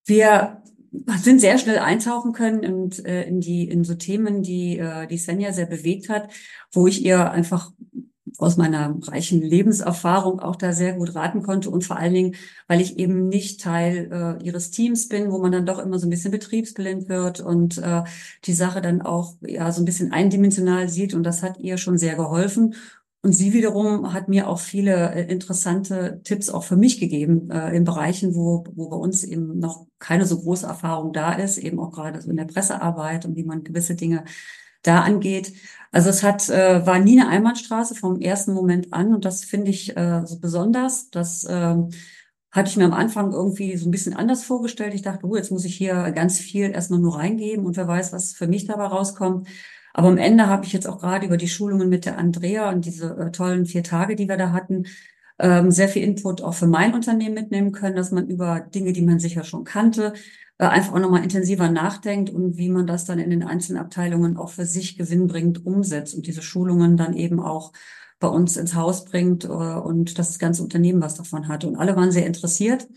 Wir 0.05 0.61
sind 1.17 1.39
sehr 1.39 1.57
schnell 1.57 1.79
eintauchen 1.79 2.33
können 2.33 2.73
und 2.73 3.05
äh, 3.05 3.23
in 3.23 3.41
die 3.41 3.69
in 3.69 3.83
so 3.83 3.95
Themen, 3.95 4.41
die 4.41 4.77
äh, 4.79 5.07
die 5.07 5.17
Svenja 5.17 5.53
sehr 5.53 5.67
bewegt 5.67 6.09
hat, 6.09 6.29
wo 6.71 6.87
ich 6.87 7.03
ihr 7.05 7.31
einfach 7.31 7.71
aus 8.37 8.57
meiner 8.57 8.95
reichen 9.01 9.41
Lebenserfahrung 9.41 10.39
auch 10.39 10.55
da 10.55 10.71
sehr 10.71 10.93
gut 10.93 11.13
raten 11.15 11.43
konnte 11.43 11.69
und 11.69 11.83
vor 11.83 11.97
allen 11.97 12.13
Dingen, 12.13 12.35
weil 12.67 12.79
ich 12.79 12.97
eben 12.97 13.27
nicht 13.27 13.61
Teil 13.61 14.37
äh, 14.41 14.45
ihres 14.45 14.71
Teams 14.71 15.09
bin, 15.09 15.31
wo 15.31 15.39
man 15.39 15.51
dann 15.51 15.65
doch 15.65 15.79
immer 15.79 15.99
so 15.99 16.07
ein 16.07 16.09
bisschen 16.09 16.31
betriebsblind 16.31 17.09
wird 17.09 17.41
und 17.41 17.77
äh, 17.79 18.03
die 18.45 18.53
Sache 18.53 18.81
dann 18.81 19.01
auch 19.01 19.33
ja 19.41 19.71
so 19.71 19.81
ein 19.81 19.85
bisschen 19.85 20.13
eindimensional 20.13 20.87
sieht 20.89 21.13
und 21.13 21.23
das 21.23 21.43
hat 21.43 21.59
ihr 21.59 21.77
schon 21.77 21.97
sehr 21.97 22.15
geholfen 22.15 22.75
und 23.21 23.33
sie 23.33 23.51
wiederum 23.51 24.13
hat 24.13 24.29
mir 24.29 24.47
auch 24.47 24.59
viele 24.59 25.13
äh, 25.13 25.31
interessante 25.31 26.21
Tipps 26.23 26.49
auch 26.49 26.63
für 26.63 26.77
mich 26.77 26.99
gegeben 26.99 27.49
äh, 27.51 27.75
in 27.75 27.83
Bereichen, 27.83 28.33
wo, 28.33 28.63
wo 28.75 28.89
bei 28.89 28.95
uns 28.95 29.23
eben 29.23 29.59
noch 29.59 29.87
keine 29.99 30.25
so 30.25 30.39
große 30.39 30.65
Erfahrung 30.65 31.11
da 31.11 31.33
ist, 31.33 31.57
eben 31.57 31.79
auch 31.79 31.91
gerade 31.91 32.21
so 32.21 32.29
in 32.29 32.37
der 32.37 32.45
Pressearbeit 32.45 33.25
und 33.25 33.35
wie 33.35 33.43
man 33.43 33.63
gewisse 33.63 33.95
Dinge 33.95 34.23
da 34.83 35.01
angeht. 35.01 35.53
Also 35.91 36.09
es 36.09 36.23
hat, 36.23 36.49
äh, 36.49 36.85
war 36.85 36.99
nie 36.99 37.19
eine 37.19 37.29
Einbahnstraße 37.29 37.95
vom 37.95 38.21
ersten 38.21 38.53
Moment 38.53 38.93
an 38.93 39.13
und 39.13 39.25
das 39.25 39.43
finde 39.43 39.71
ich 39.71 39.97
äh, 39.97 40.21
so 40.25 40.39
besonders. 40.39 41.09
Das 41.09 41.45
ähm, 41.49 41.89
hatte 42.51 42.69
ich 42.69 42.77
mir 42.77 42.85
am 42.85 42.93
Anfang 42.93 43.33
irgendwie 43.33 43.75
so 43.75 43.87
ein 43.87 43.91
bisschen 43.91 44.15
anders 44.15 44.45
vorgestellt. 44.45 44.93
Ich 44.93 45.01
dachte, 45.01 45.25
oh, 45.25 45.35
jetzt 45.35 45.51
muss 45.51 45.65
ich 45.65 45.75
hier 45.75 46.11
ganz 46.11 46.39
viel 46.39 46.71
erstmal 46.71 46.99
nur 46.99 47.17
reingeben 47.17 47.65
und 47.65 47.75
wer 47.75 47.87
weiß, 47.87 48.13
was 48.13 48.31
für 48.31 48.47
mich 48.47 48.65
dabei 48.65 48.85
rauskommt. 48.85 49.49
Aber 49.93 50.07
am 50.07 50.17
Ende 50.17 50.47
habe 50.47 50.65
ich 50.65 50.73
jetzt 50.73 50.87
auch 50.87 50.99
gerade 50.99 51.25
über 51.25 51.37
die 51.37 51.47
Schulungen 51.47 51.89
mit 51.89 52.05
der 52.05 52.17
Andrea 52.17 52.69
und 52.69 52.85
diese 52.85 53.15
äh, 53.17 53.31
tollen 53.31 53.65
vier 53.65 53.83
Tage, 53.83 54.15
die 54.15 54.27
wir 54.29 54.37
da 54.37 54.51
hatten, 54.51 54.85
ähm, 55.39 55.71
sehr 55.71 55.89
viel 55.89 56.03
Input 56.03 56.41
auch 56.41 56.53
für 56.53 56.67
mein 56.67 56.93
Unternehmen 56.93 57.35
mitnehmen 57.35 57.71
können, 57.71 57.95
dass 57.95 58.11
man 58.11 58.27
über 58.27 58.59
Dinge, 58.59 58.93
die 58.93 59.01
man 59.01 59.19
sicher 59.19 59.43
schon 59.43 59.63
kannte, 59.63 60.13
äh, 60.57 60.65
einfach 60.65 60.93
auch 60.93 60.99
nochmal 60.99 61.23
intensiver 61.23 61.69
nachdenkt 61.69 62.29
und 62.29 62.57
wie 62.57 62.69
man 62.69 62.85
das 62.87 63.05
dann 63.05 63.19
in 63.19 63.29
den 63.29 63.43
einzelnen 63.43 63.81
Abteilungen 63.81 64.37
auch 64.37 64.49
für 64.49 64.65
sich 64.65 64.97
gewinnbringend 64.97 65.65
umsetzt 65.65 66.13
und 66.15 66.27
diese 66.27 66.41
Schulungen 66.41 66.97
dann 66.97 67.13
eben 67.15 67.39
auch 67.39 67.71
bei 68.19 68.27
uns 68.27 68.57
ins 68.57 68.75
Haus 68.75 69.05
bringt 69.05 69.45
äh, 69.45 69.47
und 69.47 70.19
das 70.19 70.39
ganze 70.39 70.61
Unternehmen 70.63 71.01
was 71.01 71.15
davon 71.15 71.47
hat. 71.47 71.63
Und 71.63 71.77
alle 71.77 71.95
waren 71.95 72.11
sehr 72.11 72.25
interessiert. 72.25 72.87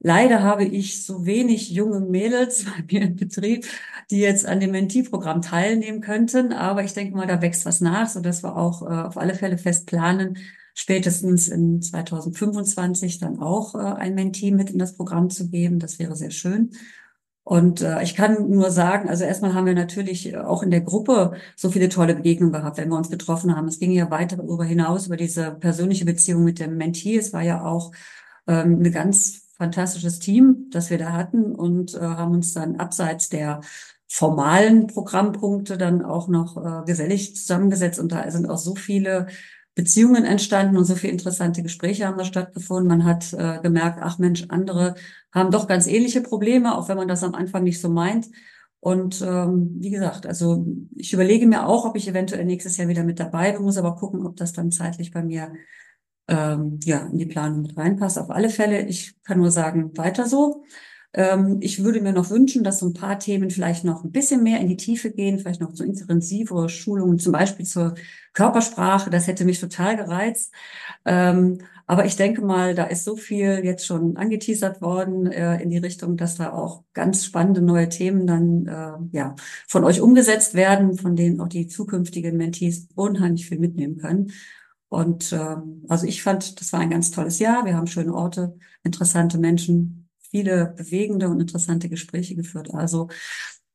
Leider 0.00 0.42
habe 0.44 0.64
ich 0.64 1.04
so 1.04 1.26
wenig 1.26 1.70
junge 1.70 2.00
Mädels 2.00 2.64
bei 2.64 2.84
mir 2.90 3.02
im 3.02 3.16
Betrieb, 3.16 3.66
die 4.10 4.18
jetzt 4.18 4.46
an 4.46 4.60
dem 4.60 4.70
Mentee-Programm 4.70 5.42
teilnehmen 5.42 6.00
könnten. 6.00 6.52
Aber 6.52 6.84
ich 6.84 6.94
denke 6.94 7.16
mal, 7.16 7.26
da 7.26 7.42
wächst 7.42 7.66
was 7.66 7.80
nach, 7.80 8.08
sodass 8.08 8.42
wir 8.44 8.56
auch 8.56 8.82
äh, 8.82 8.86
auf 8.86 9.16
alle 9.16 9.34
Fälle 9.34 9.58
fest 9.58 9.86
planen, 9.86 10.38
spätestens 10.74 11.48
in 11.48 11.82
2025 11.82 13.18
dann 13.18 13.40
auch 13.40 13.74
äh, 13.74 13.78
ein 13.78 14.14
Mentee 14.14 14.52
mit 14.52 14.70
in 14.70 14.78
das 14.78 14.96
Programm 14.96 15.30
zu 15.30 15.48
geben. 15.48 15.80
Das 15.80 15.98
wäre 15.98 16.14
sehr 16.14 16.30
schön. 16.30 16.70
Und 17.42 17.80
äh, 17.80 18.02
ich 18.02 18.14
kann 18.14 18.50
nur 18.50 18.70
sagen, 18.70 19.08
also 19.08 19.24
erstmal 19.24 19.54
haben 19.54 19.66
wir 19.66 19.74
natürlich 19.74 20.36
auch 20.36 20.62
in 20.62 20.70
der 20.70 20.82
Gruppe 20.82 21.32
so 21.56 21.70
viele 21.70 21.88
tolle 21.88 22.14
Begegnungen 22.14 22.52
gehabt, 22.52 22.76
wenn 22.76 22.90
wir 22.90 22.96
uns 22.96 23.10
getroffen 23.10 23.56
haben. 23.56 23.66
Es 23.68 23.80
ging 23.80 23.90
ja 23.90 24.10
weiter 24.10 24.36
darüber 24.36 24.64
hinaus, 24.64 25.06
über 25.06 25.16
diese 25.16 25.52
persönliche 25.52 26.04
Beziehung 26.04 26.44
mit 26.44 26.60
dem 26.60 26.76
Mentee. 26.76 27.16
Es 27.16 27.32
war 27.32 27.42
ja 27.42 27.64
auch 27.64 27.90
ähm, 28.46 28.82
ein 28.82 28.92
ganz 28.92 29.47
fantastisches 29.58 30.20
Team, 30.20 30.68
das 30.70 30.88
wir 30.90 30.98
da 30.98 31.12
hatten 31.12 31.54
und 31.54 31.94
äh, 31.94 32.00
haben 32.00 32.34
uns 32.34 32.54
dann 32.54 32.76
abseits 32.76 33.28
der 33.28 33.60
formalen 34.06 34.86
Programmpunkte 34.86 35.76
dann 35.76 36.02
auch 36.02 36.28
noch 36.28 36.56
äh, 36.56 36.84
gesellig 36.86 37.36
zusammengesetzt 37.36 38.00
und 38.00 38.12
da 38.12 38.30
sind 38.30 38.48
auch 38.48 38.56
so 38.56 38.74
viele 38.74 39.26
Beziehungen 39.74 40.24
entstanden 40.24 40.76
und 40.76 40.84
so 40.84 40.94
viele 40.94 41.12
interessante 41.12 41.62
Gespräche 41.62 42.06
haben 42.06 42.18
da 42.18 42.24
stattgefunden. 42.24 42.88
Man 42.88 43.04
hat 43.04 43.32
äh, 43.32 43.60
gemerkt, 43.62 44.00
ach 44.02 44.18
Mensch, 44.18 44.46
andere 44.48 44.94
haben 45.32 45.50
doch 45.50 45.68
ganz 45.68 45.86
ähnliche 45.86 46.20
Probleme, 46.20 46.76
auch 46.76 46.88
wenn 46.88 46.96
man 46.96 47.06
das 47.06 47.22
am 47.22 47.34
Anfang 47.34 47.62
nicht 47.62 47.80
so 47.80 47.88
meint. 47.88 48.28
Und 48.80 49.20
ähm, 49.22 49.76
wie 49.78 49.90
gesagt, 49.90 50.26
also 50.26 50.66
ich 50.96 51.12
überlege 51.12 51.46
mir 51.46 51.66
auch, 51.66 51.84
ob 51.84 51.96
ich 51.96 52.08
eventuell 52.08 52.44
nächstes 52.44 52.76
Jahr 52.76 52.88
wieder 52.88 53.04
mit 53.04 53.20
dabei 53.20 53.52
bin, 53.52 53.62
muss 53.62 53.76
aber 53.76 53.96
gucken, 53.96 54.24
ob 54.24 54.36
das 54.36 54.52
dann 54.52 54.70
zeitlich 54.70 55.12
bei 55.12 55.22
mir 55.22 55.52
ähm, 56.28 56.78
ja 56.84 57.06
in 57.06 57.18
die 57.18 57.26
Planung 57.26 57.62
mit 57.62 57.76
reinpasst. 57.76 58.18
Auf 58.18 58.30
alle 58.30 58.50
Fälle, 58.50 58.86
ich 58.86 59.14
kann 59.24 59.38
nur 59.38 59.50
sagen, 59.50 59.96
weiter 59.96 60.26
so. 60.26 60.64
Ähm, 61.14 61.58
ich 61.60 61.82
würde 61.82 62.00
mir 62.00 62.12
noch 62.12 62.30
wünschen, 62.30 62.62
dass 62.62 62.80
so 62.80 62.86
ein 62.86 62.94
paar 62.94 63.18
Themen 63.18 63.50
vielleicht 63.50 63.84
noch 63.84 64.04
ein 64.04 64.12
bisschen 64.12 64.42
mehr 64.42 64.60
in 64.60 64.68
die 64.68 64.76
Tiefe 64.76 65.10
gehen, 65.10 65.38
vielleicht 65.38 65.60
noch 65.60 65.74
so 65.74 65.82
intensivere 65.82 66.68
Schulungen, 66.68 67.18
zum 67.18 67.32
Beispiel 67.32 67.64
zur 67.64 67.94
Körpersprache. 68.34 69.10
Das 69.10 69.26
hätte 69.26 69.44
mich 69.44 69.58
total 69.58 69.96
gereizt. 69.96 70.52
Ähm, 71.06 71.58
aber 71.86 72.04
ich 72.04 72.16
denke 72.16 72.42
mal, 72.42 72.74
da 72.74 72.84
ist 72.84 73.04
so 73.04 73.16
viel 73.16 73.62
jetzt 73.64 73.86
schon 73.86 74.18
angeteasert 74.18 74.82
worden 74.82 75.26
äh, 75.32 75.62
in 75.62 75.70
die 75.70 75.78
Richtung, 75.78 76.18
dass 76.18 76.36
da 76.36 76.52
auch 76.52 76.84
ganz 76.92 77.24
spannende 77.24 77.62
neue 77.62 77.88
Themen 77.88 78.26
dann 78.26 78.66
äh, 78.66 79.16
ja 79.16 79.34
von 79.66 79.84
euch 79.84 80.02
umgesetzt 80.02 80.52
werden, 80.52 80.98
von 80.98 81.16
denen 81.16 81.40
auch 81.40 81.48
die 81.48 81.66
zukünftigen 81.66 82.36
Mentees 82.36 82.88
unheimlich 82.94 83.48
viel 83.48 83.58
mitnehmen 83.58 83.96
können. 83.96 84.32
Und 84.88 85.32
ähm, 85.32 85.84
also 85.88 86.06
ich 86.06 86.22
fand, 86.22 86.60
das 86.60 86.72
war 86.72 86.80
ein 86.80 86.90
ganz 86.90 87.10
tolles 87.10 87.38
Jahr. 87.38 87.64
Wir 87.64 87.76
haben 87.76 87.86
schöne 87.86 88.14
Orte, 88.14 88.58
interessante 88.82 89.38
Menschen, 89.38 90.08
viele 90.18 90.74
bewegende 90.76 91.28
und 91.28 91.40
interessante 91.40 91.88
Gespräche 91.88 92.34
geführt. 92.34 92.74
Also 92.74 93.08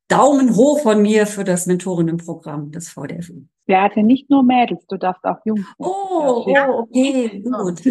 Daumen 0.08 0.56
hoch 0.56 0.82
von 0.82 1.02
mir 1.02 1.26
für 1.28 1.44
das 1.44 1.66
Mentorinnenprogramm 1.66 2.72
des 2.72 2.90
VDFU. 2.90 3.46
Beate, 3.66 4.04
nicht 4.04 4.30
nur 4.30 4.44
Mädels, 4.44 4.86
du 4.88 4.98
darfst 4.98 5.24
auch 5.24 5.38
Jungs. 5.46 5.66
Oh, 5.78 6.44
oh 6.46 6.80
okay, 6.82 7.42
gut. 7.42 7.82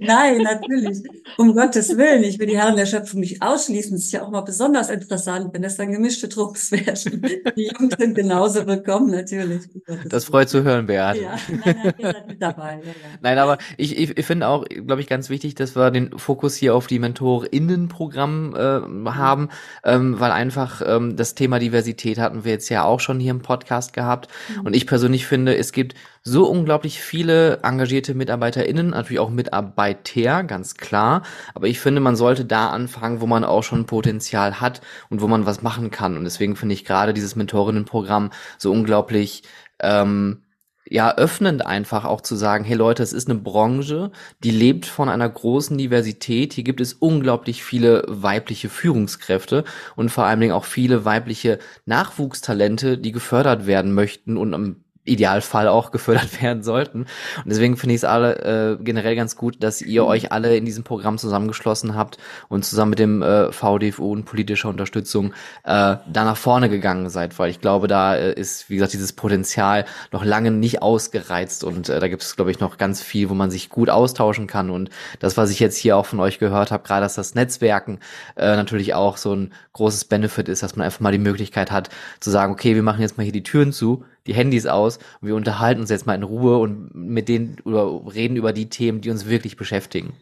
Nein, 0.00 0.38
natürlich. 0.42 1.02
Um 1.38 1.54
Gottes 1.54 1.96
Willen, 1.96 2.24
ich 2.24 2.38
will 2.40 2.48
die 2.48 2.58
Herren 2.58 2.76
der 2.76 2.86
Schöpfung 2.86 3.20
nicht 3.20 3.40
ausschließen. 3.40 3.92
Das 3.92 4.04
ist 4.04 4.12
ja 4.12 4.22
auch 4.22 4.30
mal 4.30 4.40
besonders 4.40 4.90
interessant, 4.90 5.50
wenn 5.52 5.62
das 5.62 5.76
dann 5.76 5.92
gemischte 5.92 6.28
Trupps 6.28 6.72
werden. 6.72 7.22
Die 7.56 7.70
Jungs 7.72 7.94
sind 7.96 8.14
genauso 8.14 8.66
willkommen, 8.66 9.12
natürlich. 9.12 9.62
Das 10.08 10.24
freut 10.24 10.48
zu 10.48 10.64
hören, 10.64 10.86
Beate. 10.86 11.22
Ja, 11.22 11.36
nein, 11.64 11.94
nein, 12.00 12.14
mit 12.26 12.42
dabei. 12.42 12.80
Ja, 12.82 12.88
ja. 12.88 12.92
Nein, 13.22 13.38
aber 13.38 13.58
ich, 13.76 13.96
ich, 13.96 14.18
ich 14.18 14.26
finde 14.26 14.48
auch, 14.48 14.64
glaube 14.64 15.02
ich, 15.02 15.06
ganz 15.06 15.30
wichtig, 15.30 15.54
dass 15.54 15.76
wir 15.76 15.92
den 15.92 16.18
Fokus 16.18 16.56
hier 16.56 16.74
auf 16.74 16.88
die 16.88 16.98
MentorInnen-Programm 16.98 18.54
äh, 18.56 19.10
haben, 19.10 19.50
ähm, 19.84 20.18
weil 20.18 20.32
einfach 20.32 20.82
ähm, 20.84 21.16
das 21.16 21.34
Thema 21.36 21.60
Diversität 21.60 22.18
hatten 22.18 22.44
wir 22.44 22.52
jetzt 22.52 22.68
ja 22.70 22.84
auch 22.84 22.98
schon 23.00 23.20
hier 23.20 23.30
im 23.30 23.42
Podcast 23.42 23.83
Podcast 23.84 23.92
gehabt. 23.92 24.28
Mhm. 24.48 24.66
Und 24.66 24.76
ich 24.76 24.86
persönlich 24.86 25.26
finde, 25.26 25.56
es 25.56 25.72
gibt 25.72 25.94
so 26.22 26.46
unglaublich 26.46 27.00
viele 27.00 27.60
engagierte 27.62 28.14
MitarbeiterInnen, 28.14 28.90
natürlich 28.90 29.20
auch 29.20 29.30
Mitarbeiter, 29.30 30.42
ganz 30.44 30.74
klar. 30.74 31.22
Aber 31.54 31.66
ich 31.66 31.80
finde, 31.80 32.00
man 32.00 32.16
sollte 32.16 32.44
da 32.44 32.70
anfangen, 32.70 33.20
wo 33.20 33.26
man 33.26 33.44
auch 33.44 33.62
schon 33.62 33.86
Potenzial 33.86 34.60
hat 34.60 34.80
und 35.10 35.20
wo 35.20 35.28
man 35.28 35.46
was 35.46 35.62
machen 35.62 35.90
kann. 35.90 36.16
Und 36.16 36.24
deswegen 36.24 36.56
finde 36.56 36.74
ich 36.74 36.84
gerade 36.84 37.12
dieses 37.12 37.36
Mentorinnenprogramm 37.36 38.30
so 38.58 38.72
unglaublich 38.72 39.42
ähm, 39.80 40.43
ja, 40.88 41.16
öffnend 41.16 41.64
einfach 41.66 42.04
auch 42.04 42.20
zu 42.20 42.36
sagen, 42.36 42.64
hey 42.64 42.76
Leute, 42.76 43.02
es 43.02 43.12
ist 43.12 43.28
eine 43.28 43.38
Branche, 43.38 44.10
die 44.42 44.50
lebt 44.50 44.86
von 44.86 45.08
einer 45.08 45.28
großen 45.28 45.78
Diversität. 45.78 46.52
Hier 46.52 46.64
gibt 46.64 46.80
es 46.80 46.92
unglaublich 46.92 47.64
viele 47.64 48.04
weibliche 48.06 48.68
Führungskräfte 48.68 49.64
und 49.96 50.10
vor 50.10 50.24
allen 50.24 50.40
Dingen 50.40 50.52
auch 50.52 50.64
viele 50.66 51.04
weibliche 51.04 51.58
Nachwuchstalente, 51.86 52.98
die 52.98 53.12
gefördert 53.12 53.66
werden 53.66 53.94
möchten 53.94 54.36
und 54.36 54.52
am 54.54 54.83
Idealfall 55.04 55.68
auch 55.68 55.90
gefördert 55.90 56.42
werden 56.42 56.62
sollten. 56.62 57.00
Und 57.00 57.46
deswegen 57.46 57.76
finde 57.76 57.94
ich 57.94 58.00
es 58.00 58.04
alle 58.04 58.76
äh, 58.78 58.82
generell 58.82 59.16
ganz 59.16 59.36
gut, 59.36 59.62
dass 59.62 59.82
ihr 59.82 60.02
mhm. 60.02 60.08
euch 60.08 60.32
alle 60.32 60.56
in 60.56 60.64
diesem 60.64 60.84
Programm 60.84 61.18
zusammengeschlossen 61.18 61.94
habt 61.94 62.18
und 62.48 62.64
zusammen 62.64 62.90
mit 62.90 62.98
dem 62.98 63.22
äh, 63.22 63.52
VDFU 63.52 64.12
und 64.12 64.24
politischer 64.24 64.68
Unterstützung 64.68 65.32
äh, 65.64 65.96
da 66.06 66.24
nach 66.24 66.36
vorne 66.36 66.68
gegangen 66.68 67.10
seid, 67.10 67.38
weil 67.38 67.50
ich 67.50 67.60
glaube, 67.60 67.86
da 67.86 68.16
äh, 68.16 68.32
ist, 68.32 68.70
wie 68.70 68.76
gesagt, 68.76 68.92
dieses 68.92 69.12
Potenzial 69.12 69.84
noch 70.12 70.24
lange 70.24 70.50
nicht 70.50 70.82
ausgereizt 70.82 71.64
und 71.64 71.88
äh, 71.88 72.00
da 72.00 72.08
gibt 72.08 72.22
es, 72.22 72.36
glaube 72.36 72.50
ich, 72.50 72.60
noch 72.60 72.78
ganz 72.78 73.02
viel, 73.02 73.28
wo 73.28 73.34
man 73.34 73.50
sich 73.50 73.68
gut 73.68 73.90
austauschen 73.90 74.46
kann. 74.46 74.70
Und 74.70 74.90
das, 75.20 75.36
was 75.36 75.50
ich 75.50 75.60
jetzt 75.60 75.76
hier 75.76 75.96
auch 75.96 76.06
von 76.06 76.20
euch 76.20 76.38
gehört 76.38 76.70
habe, 76.70 76.86
gerade 76.86 77.04
dass 77.04 77.14
das 77.14 77.34
Netzwerken 77.34 77.98
äh, 78.36 78.56
natürlich 78.56 78.94
auch 78.94 79.16
so 79.16 79.34
ein 79.34 79.52
großes 79.74 80.06
Benefit 80.06 80.48
ist, 80.48 80.62
dass 80.62 80.76
man 80.76 80.86
einfach 80.86 81.00
mal 81.00 81.12
die 81.12 81.18
Möglichkeit 81.18 81.70
hat 81.70 81.90
zu 82.20 82.30
sagen, 82.30 82.52
okay, 82.52 82.74
wir 82.74 82.82
machen 82.82 83.02
jetzt 83.02 83.18
mal 83.18 83.24
hier 83.24 83.32
die 83.32 83.42
Türen 83.42 83.72
zu 83.72 84.04
die 84.26 84.34
Handys 84.34 84.66
aus 84.66 84.98
und 85.20 85.28
wir 85.28 85.34
unterhalten 85.34 85.80
uns 85.80 85.90
jetzt 85.90 86.06
mal 86.06 86.14
in 86.14 86.22
Ruhe 86.22 86.58
und 86.58 86.94
mit 86.94 87.28
denen 87.28 87.56
oder 87.64 88.14
reden 88.14 88.36
über 88.36 88.52
die 88.52 88.68
Themen, 88.68 89.00
die 89.00 89.10
uns 89.10 89.26
wirklich 89.26 89.56
beschäftigen. 89.56 90.14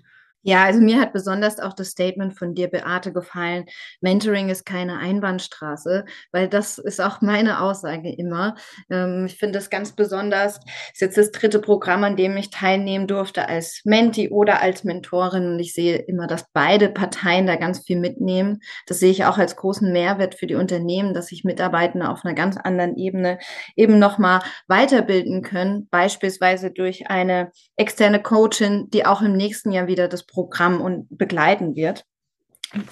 Ja, 0.44 0.64
also 0.64 0.80
mir 0.80 1.00
hat 1.00 1.12
besonders 1.12 1.60
auch 1.60 1.72
das 1.72 1.90
Statement 1.90 2.36
von 2.36 2.54
dir, 2.54 2.68
Beate, 2.68 3.12
gefallen. 3.12 3.66
Mentoring 4.00 4.48
ist 4.48 4.66
keine 4.66 4.98
Einbahnstraße, 4.98 6.04
weil 6.32 6.48
das 6.48 6.78
ist 6.78 7.00
auch 7.00 7.20
meine 7.20 7.60
Aussage 7.60 8.12
immer. 8.12 8.56
Ähm, 8.90 9.26
ich 9.26 9.38
finde 9.38 9.58
das 9.60 9.70
ganz 9.70 9.92
besonders. 9.92 10.58
Das 10.58 10.66
ist 10.94 11.00
jetzt 11.00 11.18
das 11.18 11.30
dritte 11.30 11.60
Programm, 11.60 12.02
an 12.02 12.16
dem 12.16 12.36
ich 12.36 12.50
teilnehmen 12.50 13.06
durfte 13.06 13.48
als 13.48 13.82
Menti 13.84 14.30
oder 14.30 14.60
als 14.60 14.82
Mentorin. 14.82 15.46
Und 15.46 15.60
ich 15.60 15.74
sehe 15.74 15.96
immer, 15.96 16.26
dass 16.26 16.46
beide 16.52 16.88
Parteien 16.88 17.46
da 17.46 17.54
ganz 17.54 17.84
viel 17.86 18.00
mitnehmen. 18.00 18.58
Das 18.88 18.98
sehe 18.98 19.12
ich 19.12 19.24
auch 19.24 19.38
als 19.38 19.54
großen 19.54 19.92
Mehrwert 19.92 20.34
für 20.34 20.48
die 20.48 20.56
Unternehmen, 20.56 21.14
dass 21.14 21.28
sich 21.28 21.44
Mitarbeitende 21.44 22.08
auf 22.08 22.24
einer 22.24 22.34
ganz 22.34 22.56
anderen 22.56 22.96
Ebene 22.96 23.38
eben 23.76 24.00
nochmal 24.00 24.40
weiterbilden 24.66 25.42
können. 25.42 25.86
Beispielsweise 25.90 26.72
durch 26.72 27.08
eine 27.08 27.52
externe 27.76 28.20
Coachin, 28.20 28.88
die 28.90 29.06
auch 29.06 29.22
im 29.22 29.36
nächsten 29.36 29.70
Jahr 29.70 29.86
wieder 29.86 30.08
das 30.08 30.31
Programm 30.32 30.80
und 30.80 31.06
begleiten 31.10 31.76
wird. 31.76 32.04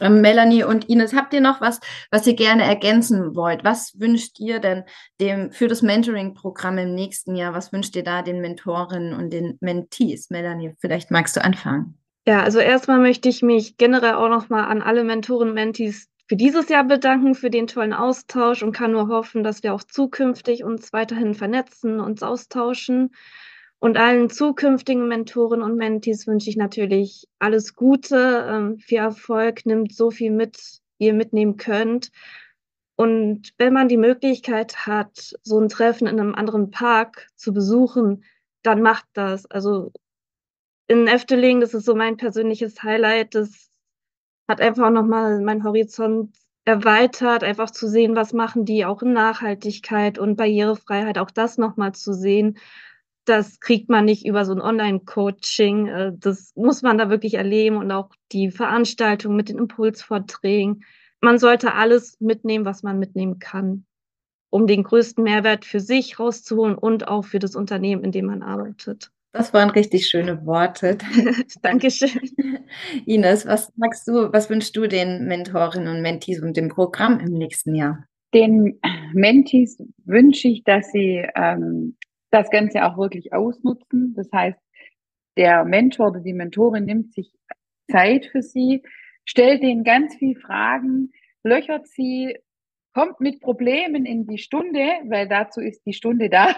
Ähm, 0.01 0.21
Melanie 0.21 0.65
und 0.65 0.89
Ines, 0.89 1.15
habt 1.15 1.33
ihr 1.33 1.41
noch 1.41 1.61
was, 1.61 1.81
was 2.11 2.27
ihr 2.27 2.35
gerne 2.35 2.65
ergänzen 2.65 3.35
wollt? 3.35 3.65
Was 3.65 3.99
wünscht 3.99 4.39
ihr 4.39 4.59
denn 4.59 4.85
dem 5.21 5.53
für 5.53 5.69
das 5.69 5.83
Mentoring-Programm 5.83 6.79
im 6.79 6.95
nächsten 6.95 7.35
Jahr? 7.35 7.55
Was 7.55 7.73
wünscht 7.73 7.97
ihr 7.97 8.05
da 8.05 8.23
den 8.23 8.41
Mentorinnen 8.41 9.15
und 9.15 9.33
den 9.33 9.57
Mentees? 9.61 10.31
Melanie, 10.31 10.75
vielleicht 10.81 11.11
magst 11.11 11.37
du 11.37 11.45
anfangen. 11.45 11.97
Ja, 12.27 12.43
also 12.43 12.59
erstmal 12.59 13.01
möchte 13.01 13.29
ich 13.29 13.43
mich 13.43 13.79
generell 13.79 14.15
auch 14.15 14.29
nochmal 14.29 14.65
an 14.65 14.83
alle 14.83 15.05
Mentoren 15.05 15.49
und 15.49 15.55
Mentees 15.55 16.09
für 16.29 16.37
dieses 16.37 16.69
Jahr 16.69 16.85
bedanken, 16.85 17.35
für 17.35 17.51
den 17.51 17.67
tollen 17.67 17.93
Austausch 17.93 18.63
und 18.63 18.73
kann 18.73 18.93
nur 18.93 19.09
hoffen, 19.09 19.43
dass 19.43 19.63
wir 19.63 19.75
auch 19.75 19.83
zukünftig 19.83 20.63
uns 20.63 20.93
weiterhin 20.93 21.35
vernetzen, 21.35 21.99
uns 21.99 22.23
austauschen. 22.23 23.11
Und 23.81 23.97
allen 23.97 24.29
zukünftigen 24.29 25.09
Mentoren 25.09 25.63
und 25.63 25.77
Mentees 25.77 26.27
wünsche 26.27 26.51
ich 26.51 26.57
natürlich 26.57 27.27
alles 27.39 27.75
Gute, 27.75 28.47
ähm, 28.49 28.79
viel 28.79 28.99
Erfolg, 28.99 29.65
nimmt 29.65 29.95
so 29.95 30.11
viel 30.11 30.31
mit, 30.31 30.81
wie 30.99 31.07
ihr 31.07 31.15
mitnehmen 31.15 31.57
könnt. 31.57 32.11
Und 32.97 33.55
wenn 33.57 33.73
man 33.73 33.89
die 33.89 33.97
Möglichkeit 33.97 34.87
hat, 34.87 35.35
so 35.43 35.59
ein 35.59 35.71
Treffen 35.71 36.07
in 36.07 36.21
einem 36.21 36.35
anderen 36.35 36.71
Park 36.71 37.29
zu 37.37 37.55
besuchen, 37.55 38.25
dann 38.63 38.83
macht 38.83 39.07
das. 39.15 39.47
Also 39.47 39.91
in 40.87 41.07
Efteling, 41.07 41.61
das 41.61 41.73
ist 41.73 41.87
so 41.87 41.95
mein 41.95 42.19
persönliches 42.19 42.83
Highlight. 42.83 43.35
Das 43.35 43.71
hat 44.47 44.61
einfach 44.61 44.91
nochmal 44.91 45.41
meinen 45.41 45.65
Horizont 45.65 46.37
erweitert, 46.67 47.43
einfach 47.43 47.71
zu 47.71 47.89
sehen, 47.89 48.15
was 48.15 48.35
machen 48.35 48.67
die 48.67 48.85
auch 48.85 49.01
in 49.01 49.15
Nachhaltigkeit 49.15 50.19
und 50.19 50.37
Barrierefreiheit, 50.37 51.17
auch 51.17 51.31
das 51.31 51.57
nochmal 51.57 51.93
zu 51.93 52.13
sehen. 52.13 52.59
Das 53.31 53.61
kriegt 53.61 53.89
man 53.89 54.07
nicht 54.07 54.27
über 54.27 54.45
so 54.45 54.53
ein 54.53 54.61
Online-Coaching. 54.61 55.87
Äh, 55.87 56.13
das 56.19 56.53
muss 56.57 56.83
man 56.83 56.99
da 56.99 57.11
wirklich 57.11 57.35
erleben 57.35 57.77
und 57.77 57.93
auch 57.93 58.11
die 58.33 58.51
Veranstaltung 58.51 59.37
mit 59.37 59.49
den 59.49 59.59
Impulsvorträgen. 59.59 60.85
Man 61.21 61.39
sollte 61.39 61.75
alles 61.75 62.19
mitnehmen, 62.19 62.65
was 62.65 62.83
man 62.83 62.99
mitnehmen 62.99 63.39
kann, 63.39 63.85
um 64.51 64.67
den 64.67 64.83
größten 64.83 65.23
Mehrwert 65.23 65.65
für 65.65 65.79
sich 65.79 66.19
rauszuholen 66.19 66.75
und 66.77 67.07
auch 67.07 67.25
für 67.25 67.39
das 67.39 67.55
Unternehmen, 67.55 68.03
in 68.03 68.11
dem 68.11 68.27
man 68.27 68.43
arbeitet. 68.43 69.13
Das 69.31 69.55
waren 69.55 69.71
richtig 69.71 70.09
schöne 70.09 70.45
Worte. 70.45 70.99
Dankeschön. 71.63 72.31
Ines, 73.07 73.47
was 73.47 73.73
magst 73.77 74.09
du, 74.09 74.33
was 74.33 74.51
wünschst 74.51 74.77
du 74.77 74.89
den 74.89 75.27
Mentorinnen 75.27 75.95
und 75.95 76.03
Mentees 76.03 76.43
und 76.43 76.57
dem 76.57 76.69
Programm 76.69 77.21
im 77.21 77.35
nächsten 77.35 77.77
Jahr? 77.77 78.05
Den 78.35 78.81
Mentees 79.13 79.81
wünsche 80.05 80.49
ich, 80.49 80.65
dass 80.65 80.91
sie 80.91 81.25
ähm, 81.37 81.97
das 82.31 82.51
Ganze 82.51 82.85
auch 82.85 82.97
wirklich 82.97 83.33
ausnutzen. 83.33 84.15
Das 84.17 84.29
heißt, 84.33 84.59
der 85.37 85.65
Mentor 85.65 86.09
oder 86.09 86.21
die 86.21 86.33
Mentorin 86.33 86.85
nimmt 86.85 87.13
sich 87.13 87.33
Zeit 87.91 88.27
für 88.27 88.43
sie, 88.43 88.83
stellt 89.25 89.63
ihnen 89.63 89.85
ganz 89.85 90.15
viel 90.17 90.37
Fragen, 90.37 91.13
löchert 91.43 91.89
sie, 91.89 92.37
kommt 92.93 93.21
mit 93.21 93.41
Problemen 93.41 94.05
in 94.05 94.27
die 94.27 94.39
Stunde, 94.39 94.81
weil 95.09 95.29
dazu 95.29 95.61
ist 95.61 95.85
die 95.87 95.93
Stunde 95.93 96.29
da, 96.29 96.57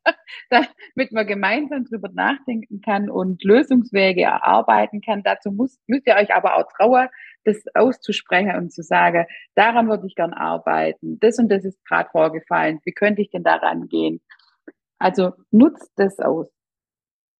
damit 0.50 1.12
man 1.12 1.26
gemeinsam 1.26 1.84
drüber 1.84 2.08
nachdenken 2.12 2.80
kann 2.80 3.10
und 3.10 3.44
Lösungswege 3.44 4.22
erarbeiten 4.22 5.02
kann. 5.02 5.22
Dazu 5.22 5.50
muss, 5.50 5.78
müsst 5.86 6.06
ihr 6.06 6.16
euch 6.16 6.34
aber 6.34 6.56
auch 6.56 6.66
trauen, 6.72 7.08
das 7.44 7.62
auszusprechen 7.74 8.56
und 8.56 8.72
zu 8.72 8.82
sagen, 8.82 9.26
daran 9.54 9.88
würde 9.88 10.06
ich 10.06 10.14
gern 10.14 10.32
arbeiten. 10.32 11.18
Das 11.20 11.38
und 11.38 11.50
das 11.50 11.64
ist 11.64 11.84
gerade 11.84 12.08
vorgefallen. 12.10 12.80
Wie 12.84 12.92
könnte 12.92 13.20
ich 13.20 13.30
denn 13.30 13.42
daran 13.42 13.88
gehen? 13.88 14.20
Also 14.98 15.32
nutzt 15.50 15.92
das 15.96 16.18
aus. 16.18 16.46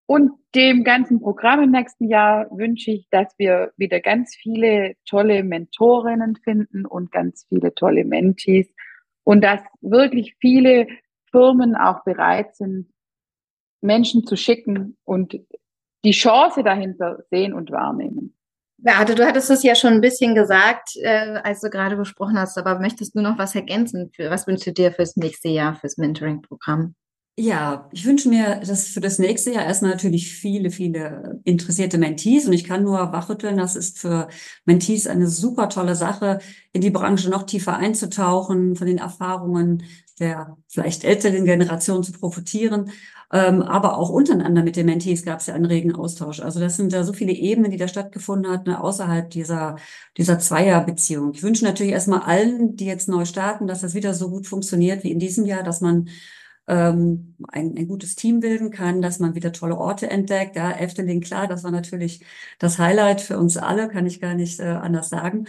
Und 0.06 0.32
dem 0.54 0.84
ganzen 0.84 1.20
Programm 1.20 1.62
im 1.62 1.70
nächsten 1.70 2.08
Jahr 2.08 2.46
wünsche 2.50 2.90
ich, 2.90 3.08
dass 3.11 3.32
wir 3.38 3.73
wieder 3.76 4.00
ganz 4.00 4.34
viele 4.37 4.94
tolle 5.08 5.42
Mentorinnen 5.42 6.37
finden 6.37 6.84
und 6.84 7.11
ganz 7.11 7.46
viele 7.49 7.75
tolle 7.75 8.04
Mentees 8.04 8.68
und 9.25 9.42
dass 9.42 9.61
wirklich 9.80 10.37
viele 10.40 10.87
Firmen 11.30 11.75
auch 11.75 12.04
bereit 12.04 12.54
sind, 12.54 12.92
Menschen 13.80 14.26
zu 14.26 14.37
schicken 14.37 14.96
und 15.04 15.40
die 16.04 16.12
Chance 16.12 16.62
dahinter 16.62 17.25
sehen 17.30 17.54
und 17.54 17.70
wahrnehmen. 17.70 18.37
Beate, 18.76 19.14
du 19.14 19.26
hattest 19.26 19.50
es 19.50 19.62
ja 19.62 19.75
schon 19.75 19.94
ein 19.94 20.00
bisschen 20.00 20.34
gesagt, 20.34 20.90
äh, 20.96 21.38
als 21.42 21.61
du 21.61 21.70
gerade 21.70 21.96
besprochen 21.96 22.38
hast, 22.38 22.58
aber 22.58 22.78
möchtest 22.80 23.14
du 23.14 23.23
noch 23.23 23.38
was 23.38 23.54
ergänzen? 23.54 24.11
Für, 24.14 24.30
was 24.30 24.46
wünschst 24.46 24.66
du 24.66 24.73
dir 24.73 24.92
fürs 24.92 25.16
nächste 25.16 25.49
Jahr, 25.49 25.74
fürs 25.76 25.96
Mentoring-Programm? 25.96 26.94
Ja, 27.37 27.88
ich 27.92 28.05
wünsche 28.05 28.29
mir 28.29 28.61
dass 28.61 28.87
für 28.87 29.01
das 29.01 29.18
nächste 29.18 29.51
Jahr 29.53 29.64
erstmal 29.64 29.90
natürlich 29.90 30.33
viele, 30.33 30.70
viele 30.70 31.40
interessierte 31.42 31.99
Mentees 31.99 32.47
und 32.47 32.53
ich 32.53 32.62
kann 32.62 32.85
nur 32.85 33.11
wachrütteln, 33.12 33.57
das 33.57 33.75
ist 33.75 33.99
für 33.99 34.29
Mentees 34.66 35.09
eine 35.09 35.27
super 35.27 35.68
tolle 35.68 35.97
Sache, 35.97 36.38
in 36.73 36.81
die 36.81 36.90
Branche 36.90 37.29
noch 37.31 37.42
tiefer 37.42 37.77
einzutauchen, 37.77 38.77
von 38.77 38.87
den 38.87 38.99
Erfahrungen 38.99 39.83
der 40.20 40.57
vielleicht 40.68 41.03
älteren 41.03 41.44
Generation 41.44 42.05
zu 42.05 42.12
profitieren, 42.12 42.92
ähm, 43.33 43.62
aber 43.62 43.99
auch 43.99 44.11
untereinander 44.11 44.62
mit 44.62 44.77
den 44.77 44.87
Mentees 44.87 45.25
gab 45.25 45.40
es 45.40 45.47
ja 45.49 45.55
einen 45.55 45.64
regen 45.64 45.92
Austausch. 45.97 46.38
Also 46.38 46.61
das 46.61 46.77
sind 46.77 46.92
da 46.92 47.03
so 47.03 47.12
viele 47.12 47.33
Ebenen, 47.33 47.73
die 47.73 47.79
da 47.79 47.88
stattgefunden 47.88 48.53
hat, 48.53 48.68
ne, 48.68 48.81
außerhalb 48.81 49.29
dieser, 49.31 49.75
dieser 50.16 50.38
Zweierbeziehung. 50.38 51.33
Ich 51.35 51.42
wünsche 51.42 51.64
natürlich 51.64 51.92
erstmal 51.94 52.20
allen, 52.20 52.77
die 52.77 52.87
jetzt 52.87 53.09
neu 53.09 53.25
starten, 53.25 53.66
dass 53.66 53.81
das 53.81 53.94
wieder 53.94 54.14
so 54.14 54.31
gut 54.31 54.47
funktioniert 54.47 55.03
wie 55.03 55.11
in 55.11 55.18
diesem 55.18 55.47
Jahr, 55.47 55.64
dass 55.64 55.81
man 55.81 56.09
ähm, 56.66 57.37
ein, 57.48 57.77
ein 57.77 57.88
gutes 57.88 58.16
Team 58.16 58.40
bilden 58.40 58.70
kann, 58.70 59.03
dass 59.03 59.18
man 59.18 59.35
wieder 59.35 59.53
tolle 59.53 59.77
Orte 59.77 60.11
entdeckt. 60.11 60.57
Ja, 60.57 60.72
Efteling, 60.72 61.20
klar, 61.20 61.46
das 61.46 61.64
war 61.64 61.70
natürlich 61.70 62.24
das 62.59 62.79
Highlight 62.79 63.20
für 63.20 63.38
uns 63.38 63.57
alle, 63.57 63.88
kann 63.88 64.07
ich 64.07 64.20
gar 64.20 64.35
nicht 64.35 64.61
äh, 64.61 64.64
anders 64.64 65.11
sagen. 65.11 65.46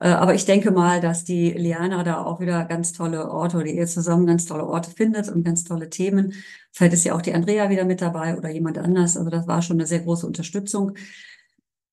Äh, 0.00 0.08
aber 0.08 0.34
ich 0.34 0.44
denke 0.44 0.70
mal, 0.70 1.00
dass 1.00 1.24
die 1.24 1.50
Liana 1.50 2.04
da 2.04 2.24
auch 2.24 2.40
wieder 2.40 2.64
ganz 2.64 2.92
tolle 2.92 3.30
Orte 3.30 3.56
oder 3.58 3.66
ihr 3.66 3.86
zusammen 3.86 4.26
ganz 4.26 4.46
tolle 4.46 4.66
Orte 4.66 4.90
findet 4.90 5.28
und 5.28 5.44
ganz 5.44 5.64
tolle 5.64 5.90
Themen. 5.90 6.34
Vielleicht 6.72 6.94
ist 6.94 7.04
ja 7.04 7.14
auch 7.14 7.22
die 7.22 7.34
Andrea 7.34 7.70
wieder 7.70 7.84
mit 7.84 8.00
dabei 8.00 8.36
oder 8.36 8.50
jemand 8.50 8.78
anders. 8.78 9.16
Also 9.16 9.30
das 9.30 9.46
war 9.46 9.62
schon 9.62 9.76
eine 9.78 9.86
sehr 9.86 10.00
große 10.00 10.26
Unterstützung. 10.26 10.96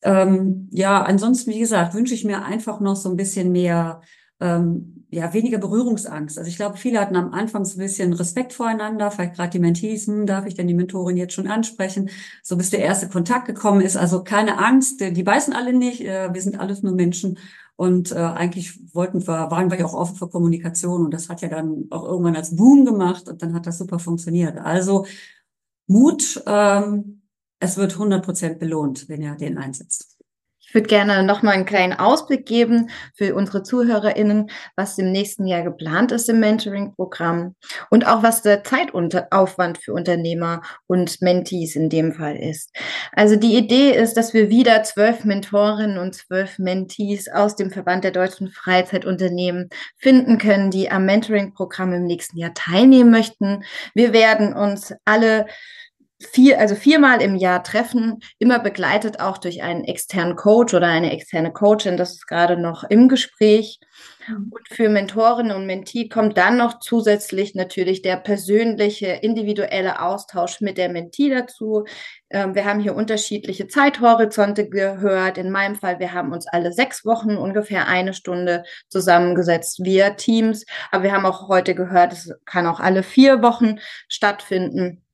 Ähm, 0.03 0.69
ja, 0.71 1.01
ansonsten, 1.01 1.51
wie 1.51 1.59
gesagt, 1.59 1.95
wünsche 1.95 2.13
ich 2.13 2.25
mir 2.25 2.43
einfach 2.45 2.79
noch 2.79 2.95
so 2.95 3.09
ein 3.09 3.15
bisschen 3.15 3.51
mehr 3.51 4.01
ähm, 4.39 4.94
ja, 5.09 5.33
weniger 5.33 5.57
Berührungsangst. 5.57 6.37
Also 6.37 6.49
ich 6.49 6.57
glaube, 6.57 6.77
viele 6.77 6.99
hatten 6.99 7.15
am 7.15 7.33
Anfang 7.33 7.65
so 7.65 7.77
ein 7.77 7.83
bisschen 7.83 8.13
Respekt 8.13 8.53
voreinander, 8.53 9.11
vielleicht 9.11 9.35
gerade 9.35 9.49
die 9.49 9.59
Mentees, 9.59 10.07
hm, 10.07 10.25
darf 10.25 10.45
ich 10.45 10.55
denn 10.55 10.67
die 10.67 10.73
Mentorin 10.73 11.17
jetzt 11.17 11.33
schon 11.33 11.47
ansprechen, 11.47 12.09
so 12.43 12.57
bis 12.57 12.69
der 12.69 12.79
erste 12.79 13.09
Kontakt 13.09 13.45
gekommen 13.45 13.81
ist. 13.81 13.97
Also 13.97 14.23
keine 14.23 14.57
Angst, 14.57 14.99
die 15.01 15.23
beißen 15.23 15.53
alle 15.53 15.73
nicht, 15.73 16.01
äh, 16.01 16.33
wir 16.33 16.41
sind 16.41 16.59
alles 16.59 16.83
nur 16.83 16.93
Menschen 16.93 17.37
und 17.75 18.11
äh, 18.11 18.15
eigentlich 18.15 18.79
wollten 18.95 19.25
wir, 19.27 19.51
waren 19.51 19.69
wir 19.69 19.79
ja 19.79 19.85
auch 19.85 19.93
offen 19.93 20.15
für 20.15 20.29
Kommunikation 20.29 21.05
und 21.05 21.13
das 21.13 21.29
hat 21.29 21.41
ja 21.41 21.49
dann 21.49 21.87
auch 21.91 22.05
irgendwann 22.05 22.35
als 22.35 22.55
Boom 22.55 22.85
gemacht 22.85 23.27
und 23.27 23.41
dann 23.41 23.53
hat 23.53 23.67
das 23.67 23.77
super 23.77 23.99
funktioniert. 23.99 24.57
Also 24.57 25.05
Mut, 25.87 26.41
ähm, 26.47 27.21
es 27.59 27.77
wird 27.77 27.93
100 27.93 28.23
Prozent 28.23 28.59
belohnt, 28.59 29.09
wenn 29.09 29.21
ihr 29.21 29.35
den 29.35 29.57
einsetzt. 29.57 30.14
Ich 30.67 30.73
würde 30.73 30.87
gerne 30.87 31.23
noch 31.23 31.41
mal 31.41 31.51
einen 31.51 31.65
kleinen 31.65 31.93
Ausblick 31.93 32.45
geben 32.45 32.89
für 33.13 33.35
unsere 33.35 33.63
ZuhörerInnen, 33.63 34.49
was 34.75 34.97
im 34.97 35.11
nächsten 35.11 35.45
Jahr 35.45 35.61
geplant 35.61 36.11
ist 36.11 36.27
im 36.27 36.39
Mentoring-Programm 36.39 37.55
und 37.89 38.07
auch 38.07 38.23
was 38.23 38.41
der 38.41 38.63
Zeitaufwand 38.63 39.77
für 39.77 39.93
Unternehmer 39.93 40.63
und 40.87 41.21
Mentees 41.21 41.75
in 41.75 41.89
dem 41.89 42.13
Fall 42.13 42.35
ist. 42.35 42.75
Also 43.13 43.35
die 43.35 43.55
Idee 43.55 43.91
ist, 43.91 44.15
dass 44.15 44.33
wir 44.33 44.49
wieder 44.49 44.83
zwölf 44.83 45.23
Mentorinnen 45.23 45.97
und 45.97 46.15
zwölf 46.15 46.59
Mentees 46.59 47.29
aus 47.31 47.55
dem 47.55 47.71
Verband 47.71 48.03
der 48.03 48.11
deutschen 48.11 48.49
Freizeitunternehmen 48.49 49.69
finden 49.97 50.37
können, 50.37 50.71
die 50.71 50.91
am 50.91 51.05
Mentoring-Programm 51.05 51.93
im 51.93 52.05
nächsten 52.05 52.37
Jahr 52.37 52.53
teilnehmen 52.53 53.11
möchten. 53.11 53.63
Wir 53.93 54.13
werden 54.13 54.53
uns 54.53 54.93
alle 55.05 55.45
vier, 56.27 56.59
also 56.59 56.75
viermal 56.75 57.21
im 57.21 57.35
Jahr 57.35 57.63
treffen, 57.63 58.19
immer 58.39 58.59
begleitet 58.59 59.19
auch 59.19 59.37
durch 59.37 59.63
einen 59.63 59.83
externen 59.83 60.35
Coach 60.35 60.73
oder 60.73 60.87
eine 60.87 61.11
externe 61.11 61.51
Coachin. 61.51 61.97
Das 61.97 62.11
ist 62.11 62.27
gerade 62.27 62.57
noch 62.57 62.83
im 62.83 63.07
Gespräch. 63.09 63.79
Mhm. 64.27 64.51
Und 64.51 64.67
für 64.69 64.89
Mentorinnen 64.89 65.55
und 65.55 65.65
Mentee 65.65 66.09
kommt 66.09 66.37
dann 66.37 66.57
noch 66.57 66.79
zusätzlich 66.79 67.55
natürlich 67.55 68.01
der 68.01 68.17
persönliche, 68.17 69.07
individuelle 69.07 70.01
Austausch 70.01 70.61
mit 70.61 70.77
der 70.77 70.89
Mentee 70.89 71.29
dazu. 71.29 71.85
Ähm, 72.29 72.55
wir 72.55 72.65
haben 72.65 72.79
hier 72.79 72.95
unterschiedliche 72.95 73.67
Zeithorizonte 73.67 74.69
gehört. 74.69 75.37
In 75.37 75.51
meinem 75.51 75.75
Fall, 75.75 75.99
wir 75.99 76.13
haben 76.13 76.31
uns 76.33 76.47
alle 76.47 76.73
sechs 76.73 77.05
Wochen 77.05 77.37
ungefähr 77.37 77.87
eine 77.87 78.13
Stunde 78.13 78.63
zusammengesetzt 78.89 79.83
via 79.83 80.11
Teams. 80.11 80.65
Aber 80.91 81.03
wir 81.03 81.13
haben 81.13 81.25
auch 81.25 81.47
heute 81.47 81.75
gehört, 81.75 82.13
es 82.13 82.31
kann 82.45 82.67
auch 82.67 82.79
alle 82.79 83.03
vier 83.03 83.41
Wochen 83.41 83.79
stattfinden. 84.07 85.04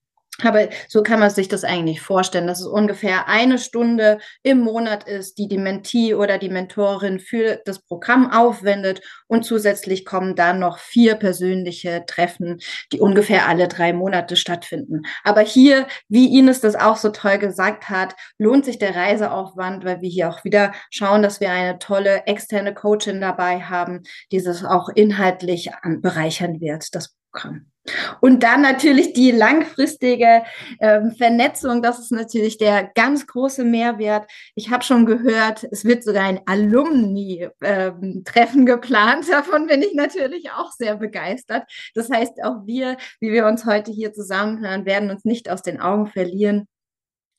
Aber 0.43 0.69
so 0.88 1.04
kann 1.04 1.19
man 1.19 1.30
sich 1.30 1.47
das 1.47 1.63
eigentlich 1.63 2.01
vorstellen, 2.01 2.47
dass 2.47 2.62
es 2.62 2.67
ungefähr 2.67 3.27
eine 3.27 3.58
Stunde 3.58 4.19
im 4.43 4.60
Monat 4.60 5.06
ist, 5.06 5.38
die 5.38 5.47
die 5.47 5.58
Mentee 5.58 6.15
oder 6.15 6.38
die 6.38 6.49
Mentorin 6.49 7.19
für 7.19 7.62
das 7.65 7.80
Programm 7.80 8.32
aufwendet. 8.32 9.01
Und 9.27 9.43
zusätzlich 9.43 10.06
kommen 10.06 10.36
dann 10.36 10.60
noch 10.60 10.77
vier 10.77 11.15
persönliche 11.15 12.04
Treffen, 12.06 12.60
die 12.91 12.99
ungefähr 12.99 13.47
alle 13.47 13.67
drei 13.67 13.93
Monate 13.93 14.36
stattfinden. 14.36 15.04
Aber 15.23 15.41
hier, 15.41 15.88
wie 16.10 16.38
Ines 16.38 16.62
das 16.62 16.75
auch 16.75 16.97
so 16.97 17.10
toll 17.10 17.38
gesagt 17.38 17.89
hat, 17.89 18.15
lohnt 18.38 18.65
sich 18.65 18.77
der 18.77 18.95
Reiseaufwand, 18.95 19.86
weil 19.86 20.01
wir 20.01 20.10
hier 20.10 20.30
auch 20.30 20.43
wieder 20.43 20.73
schauen, 20.89 21.21
dass 21.21 21.39
wir 21.39 21.51
eine 21.51 21.80
tolle 21.80 22.25
externe 22.25 22.73
Coachin 22.73 23.21
dabei 23.21 23.62
haben, 23.62 24.04
die 24.32 24.41
das 24.41 24.63
auch 24.63 24.89
inhaltlich 24.89 25.69
bereichern 26.01 26.60
wird, 26.60 26.93
das 26.95 27.15
Programm. 27.32 27.72
Und 28.20 28.44
dann 28.44 28.62
natürlich 28.62 29.13
die 29.13 29.32
langfristige 29.32 30.44
ähm, 30.80 31.15
Vernetzung, 31.17 31.82
das 31.82 31.98
ist 31.98 32.12
natürlich 32.12 32.60
der 32.60 32.91
ganz 32.94 33.26
große 33.26 33.63
Mehrwert. 33.63 34.30
Ich 34.54 34.70
habe 34.70 34.84
schon 34.84 35.08
gehört, 35.08 35.67
es 35.72 35.84
wird 35.84 36.04
sogar 36.04 36.26
ein 36.26 36.41
Alumni-Treffen 36.46 38.60
ähm, 38.60 38.65
geplant. 38.65 39.26
Davon 39.32 39.65
bin 39.65 39.82
ich 39.82 39.96
natürlich 39.96 40.52
auch 40.52 40.72
sehr 40.72 40.98
begeistert. 40.98 41.63
Das 41.96 42.12
heißt, 42.12 42.44
auch 42.44 42.67
wir, 42.67 42.98
wie 43.20 43.32
wir 43.32 43.48
uns 43.48 43.65
heute 43.65 43.91
hier 43.91 44.13
zusammenhören, 44.13 44.86
werden 44.86 45.10
uns 45.10 45.26
nicht 45.26 45.50
aus 45.50 45.63
den 45.63 45.82
Augen 45.82 46.06
verlieren 46.08 46.67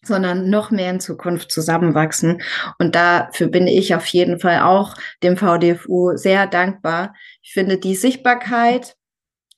sondern 0.05 0.51
noch 0.51 0.73
mehr 0.73 0.91
in 0.91 0.99
Zukunft 0.99 1.53
zusammenwachsen. 1.53 2.43
Und 2.81 2.97
dafür 2.97 3.47
bin 3.47 3.69
ich 3.69 3.95
auf 3.95 4.05
jeden 4.07 4.41
Fall 4.41 4.63
auch 4.63 4.97
dem 5.23 5.37
VDFU 5.37 6.17
sehr 6.17 6.49
dankbar. 6.49 7.15
Ich 7.41 7.53
finde 7.53 7.79
die 7.79 7.95
Sichtbarkeit, 7.95 8.97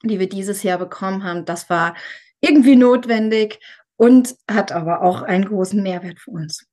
die 0.09 0.19
wir 0.19 0.29
dieses 0.29 0.63
Jahr 0.63 0.79
bekommen 0.79 1.25
haben, 1.25 1.45
das 1.45 1.71
war 1.71 1.95
irgendwie 2.41 2.77
notwendig 2.77 3.61
und 3.97 4.35
hat 4.51 4.73
aber 4.73 5.03
auch 5.03 5.23
einen 5.23 5.47
großen 5.47 5.83
Mehrwert 5.83 6.19
für 6.19 6.31
uns. 6.31 6.67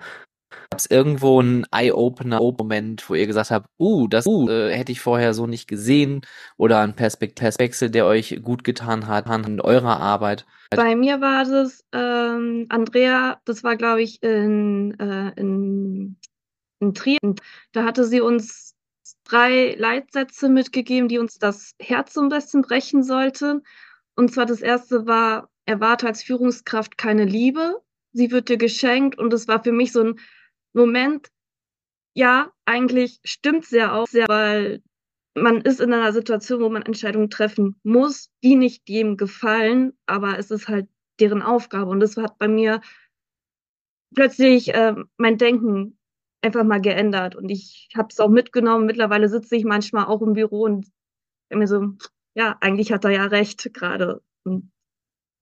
Gab 0.71 0.79
es 0.79 0.87
irgendwo 0.87 1.41
einen 1.41 1.65
Eye-Opener-Moment, 1.73 3.11
wo 3.11 3.15
ihr 3.15 3.27
gesagt 3.27 3.51
habt, 3.51 3.69
uh, 3.79 4.07
das 4.07 4.27
uh, 4.27 4.49
hätte 4.49 4.93
ich 4.93 5.01
vorher 5.01 5.35
so 5.35 5.49
nicht 5.49 5.67
gesehen 5.67 6.21
oder 6.57 6.81
ein 6.81 6.95
Perspektivwechsel, 6.95 7.91
der 7.91 8.07
euch 8.07 8.39
gut 8.43 8.63
getan 8.63 9.09
hat 9.09 9.27
in 9.47 9.61
eurer 9.61 9.99
Arbeit? 9.99 10.47
Bei 10.71 10.95
mir 10.95 11.21
war 11.21 11.45
das 11.45 11.85
ähm, 11.93 12.67
Andrea, 12.69 13.41
das 13.45 13.65
war 13.65 13.77
glaube 13.77 14.03
ich 14.03 14.23
in, 14.23 14.97
äh, 15.01 15.33
in, 15.35 16.17
in 16.79 16.95
Trier. 16.95 17.19
Da 17.73 17.85
hatte 17.85 18.05
sie 18.05 18.21
uns 18.21 18.70
drei 19.31 19.75
Leitsätze 19.79 20.49
mitgegeben, 20.49 21.09
die 21.09 21.19
uns 21.19 21.39
das 21.39 21.75
Herz 21.81 22.15
so 22.15 22.21
ein 22.21 22.29
bisschen 22.29 22.63
brechen 22.63 23.03
sollten. 23.03 23.63
Und 24.17 24.33
zwar 24.33 24.47
das 24.47 24.61
erste 24.61 25.07
war, 25.07 25.51
erwarte 25.67 26.07
als 26.07 26.23
Führungskraft 26.23 26.99
keine 26.99 27.25
Liebe. 27.25 27.77
Sie 28.13 28.31
wird 28.31 28.49
dir 28.49 28.57
geschenkt. 28.57 29.19
Und 29.19 29.33
es 29.33 29.47
war 29.47 29.63
für 29.63 29.73
mich 29.73 29.93
so 29.93 30.03
ein 30.03 30.21
Moment, 30.73 31.29
ja, 32.15 32.51
eigentlich 32.65 33.21
stimmt 33.25 33.65
sehr 33.65 33.95
auch 33.95 34.07
sehr, 34.07 34.29
weil 34.29 34.83
man 35.35 35.61
ist 35.61 35.81
in 35.81 35.93
einer 35.93 36.13
Situation, 36.13 36.61
wo 36.61 36.69
man 36.69 36.83
Entscheidungen 36.83 37.31
treffen 37.31 37.77
muss, 37.85 38.31
die 38.43 38.57
nicht 38.57 38.89
jedem 38.89 39.17
gefallen, 39.17 39.93
aber 40.07 40.39
es 40.39 40.51
ist 40.51 40.67
halt 40.67 40.89
deren 41.21 41.43
Aufgabe. 41.43 41.91
Und 41.91 42.01
das 42.01 42.17
hat 42.17 42.37
bei 42.39 42.49
mir 42.49 42.81
plötzlich 44.15 44.75
äh, 44.75 44.97
mein 45.19 45.39
Denken 45.39 46.00
einfach 46.43 46.65
mal 46.65 46.81
geändert. 46.81 47.37
Und 47.37 47.49
ich 47.51 47.89
habe 47.97 48.09
es 48.11 48.21
auch 48.21 48.29
mitgenommen. 48.29 48.87
Mittlerweile 48.87 49.29
sitze 49.29 49.57
ich 49.57 49.65
manchmal 49.65 50.07
auch 50.07 50.23
im 50.23 50.35
Büro 50.35 50.63
und 50.63 50.87
mir 51.51 51.67
so, 51.67 51.95
ja, 52.35 52.57
eigentlich 52.61 52.93
hat 52.93 53.05
er 53.05 53.11
ja 53.11 53.25
recht 53.25 53.73
gerade. 53.75 54.23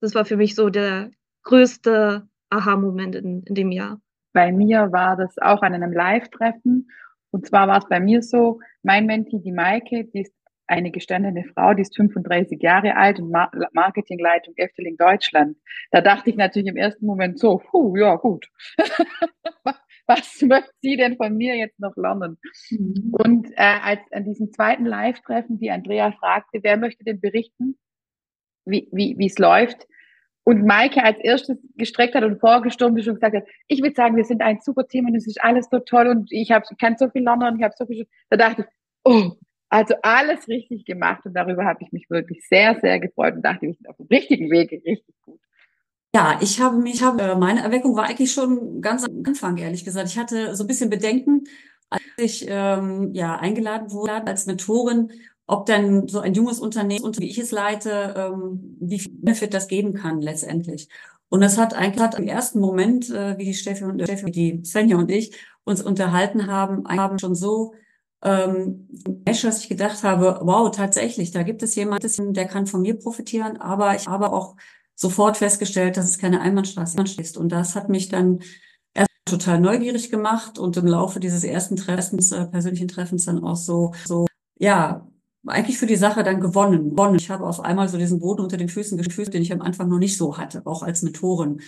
Das 0.01 0.15
war 0.15 0.25
für 0.25 0.37
mich 0.37 0.55
so 0.55 0.69
der 0.69 1.11
größte 1.43 2.27
Aha-Moment 2.49 3.15
in, 3.15 3.43
in 3.43 3.55
dem 3.55 3.71
Jahr. 3.71 4.01
Bei 4.33 4.51
mir 4.51 4.91
war 4.91 5.15
das 5.15 5.37
auch 5.37 5.61
an 5.61 5.73
einem 5.73 5.91
Live-Treffen. 5.91 6.89
Und 7.31 7.47
zwar 7.47 7.67
war 7.67 7.77
es 7.77 7.87
bei 7.87 7.99
mir 7.99 8.21
so, 8.21 8.59
mein 8.81 9.05
Menti, 9.05 9.39
die 9.39 9.51
Maike, 9.51 10.05
die 10.05 10.21
ist 10.21 10.33
eine 10.67 10.91
gestandene 10.91 11.45
Frau, 11.53 11.73
die 11.73 11.81
ist 11.81 11.95
35 11.95 12.61
Jahre 12.61 12.95
alt 12.95 13.19
und 13.19 13.31
Marketingleitung 13.73 14.53
Efteling 14.55 14.97
Deutschland. 14.97 15.57
Da 15.91 16.01
dachte 16.01 16.29
ich 16.29 16.35
natürlich 16.35 16.67
im 16.67 16.77
ersten 16.77 17.05
Moment 17.05 17.39
so, 17.39 17.57
puh, 17.57 17.95
ja 17.97 18.15
gut. 18.15 18.49
was 20.09 20.41
möchte 20.41 20.71
sie 20.81 20.97
denn 20.97 21.15
von 21.15 21.37
mir 21.37 21.55
jetzt 21.55 21.79
noch 21.79 21.95
lernen? 21.95 22.37
Mhm. 22.71 23.13
Und 23.23 23.51
äh, 23.51 23.79
als 23.81 24.01
an 24.11 24.25
diesem 24.25 24.51
zweiten 24.51 24.85
Live-Treffen 24.85 25.59
die 25.59 25.71
Andrea 25.71 26.11
fragte, 26.11 26.59
wer 26.63 26.75
möchte 26.75 27.05
denn 27.05 27.21
berichten, 27.21 27.77
wie 28.65 28.89
wie 28.91 29.15
wie, 29.17 29.27
es 29.27 29.37
läuft? 29.37 29.87
Und 30.43 30.65
Maike 30.65 31.03
als 31.03 31.19
erstes 31.19 31.57
gestreckt 31.75 32.15
hat 32.15 32.23
und 32.23 32.39
vorgestorben 32.39 32.97
ist 32.97 33.07
und 33.07 33.15
gesagt 33.15 33.35
hat, 33.35 33.43
ich 33.67 33.81
würde 33.83 33.93
sagen, 33.95 34.15
wir 34.15 34.23
sind 34.23 34.41
ein 34.41 34.59
super 34.61 34.87
Team 34.87 35.05
und 35.05 35.15
es 35.15 35.27
ist 35.27 35.41
alles 35.41 35.67
so 35.69 35.79
toll 35.79 36.07
und 36.07 36.31
ich 36.31 36.51
habe 36.51 36.65
kann 36.79 36.97
so 36.97 37.09
viel 37.09 37.23
lernen 37.23 37.53
und 37.53 37.59
ich 37.59 37.63
habe 37.63 37.75
so 37.77 37.85
viel. 37.85 38.07
Da 38.29 38.37
dachte 38.37 38.63
ich, 38.63 38.67
oh, 39.03 39.33
also 39.69 39.93
alles 40.01 40.47
richtig 40.47 40.85
gemacht 40.85 41.23
und 41.25 41.35
darüber 41.35 41.65
habe 41.65 41.83
ich 41.83 41.91
mich 41.91 42.09
wirklich 42.09 42.47
sehr, 42.47 42.79
sehr 42.81 42.99
gefreut 42.99 43.35
und 43.35 43.43
dachte, 43.43 43.67
wir 43.67 43.73
sind 43.73 43.87
auf 43.87 43.97
dem 43.97 44.07
richtigen 44.07 44.49
Weg, 44.49 44.71
richtig 44.71 45.15
gut. 45.21 45.39
Ja, 46.15 46.39
ich 46.41 46.59
habe 46.59 46.77
mich, 46.77 47.03
habe, 47.03 47.21
äh, 47.21 47.35
meine 47.35 47.61
Erweckung 47.61 47.95
war 47.95 48.05
eigentlich 48.05 48.31
schon 48.31 48.81
ganz 48.81 49.03
am 49.03 49.23
Anfang, 49.25 49.57
ehrlich 49.57 49.85
gesagt. 49.85 50.09
Ich 50.09 50.17
hatte 50.17 50.55
so 50.55 50.63
ein 50.63 50.67
bisschen 50.67 50.89
Bedenken, 50.89 51.43
als 51.89 52.01
ich 52.17 52.45
ähm, 52.47 53.13
ja 53.13 53.35
eingeladen 53.37 53.91
wurde 53.91 54.25
als 54.25 54.47
Mentorin, 54.47 55.11
ob 55.45 55.67
denn 55.67 56.07
so 56.07 56.19
ein 56.19 56.33
junges 56.33 56.59
Unternehmen, 56.59 57.15
wie 57.19 57.29
ich 57.29 57.37
es 57.37 57.51
leite, 57.51 58.15
ähm, 58.17 58.77
wie 58.79 58.99
viel 58.99 59.11
Benefit 59.13 59.53
das 59.53 59.67
geben 59.67 59.93
kann 59.93 60.21
letztendlich. 60.21 60.89
Und 61.29 61.41
das 61.41 61.59
hat 61.59 61.75
eigentlich 61.75 62.03
hat 62.03 62.17
im 62.17 62.27
ersten 62.27 62.59
Moment, 62.59 63.09
äh, 63.11 63.37
wie 63.37 63.45
die 63.45 63.53
Steffi 63.53 63.83
und 63.83 64.01
Steffi, 64.01 64.25
wie 64.25 64.31
die 64.31 64.65
Svenja 64.65 64.97
und 64.97 65.11
ich 65.11 65.35
uns 65.63 65.81
unterhalten 65.83 66.47
haben, 66.47 66.87
haben 66.87 67.19
schon 67.19 67.35
so 67.35 67.73
ähm, 68.21 68.87
dass 69.25 69.61
ich 69.61 69.69
gedacht 69.69 70.03
habe, 70.03 70.39
wow, 70.43 70.69
tatsächlich, 70.71 71.31
da 71.31 71.43
gibt 71.43 71.63
es 71.63 71.75
jemanden, 71.75 72.33
der 72.33 72.45
kann 72.47 72.67
von 72.67 72.81
mir 72.81 72.97
profitieren, 72.99 73.57
aber 73.57 73.95
ich 73.95 74.07
habe 74.07 74.33
auch 74.33 74.55
sofort 74.99 75.37
festgestellt, 75.37 75.95
dass 75.95 76.09
es 76.09 76.17
keine 76.17 76.41
Einbahnstraße 76.41 77.01
ist. 77.17 77.37
Und 77.37 77.49
das 77.53 77.75
hat 77.75 77.87
mich 77.87 78.09
dann 78.09 78.39
erst 78.93 79.09
total 79.25 79.61
neugierig 79.61 80.11
gemacht 80.11 80.59
und 80.59 80.75
im 80.75 80.87
Laufe 80.87 81.21
dieses 81.21 81.45
ersten 81.45 81.77
Treffens, 81.77 82.33
äh, 82.33 82.45
persönlichen 82.45 82.89
Treffens 82.89 83.25
dann 83.25 83.41
auch 83.41 83.55
so, 83.55 83.93
so, 84.05 84.27
ja, 84.59 85.07
eigentlich 85.47 85.77
für 85.77 85.85
die 85.85 85.95
Sache 85.95 86.23
dann 86.23 86.41
gewonnen. 86.41 87.15
Ich 87.15 87.29
habe 87.29 87.47
auf 87.47 87.61
einmal 87.61 87.87
so 87.87 87.97
diesen 87.97 88.19
Boden 88.19 88.41
unter 88.41 88.57
den 88.57 88.67
Füßen 88.67 88.97
gefühlt, 88.97 89.33
den 89.33 89.41
ich 89.41 89.53
am 89.53 89.61
Anfang 89.61 89.87
noch 89.87 89.99
nicht 89.99 90.17
so 90.17 90.37
hatte, 90.37 90.63
auch 90.65 90.83
als 90.83 91.01
Mentorin. 91.01 91.61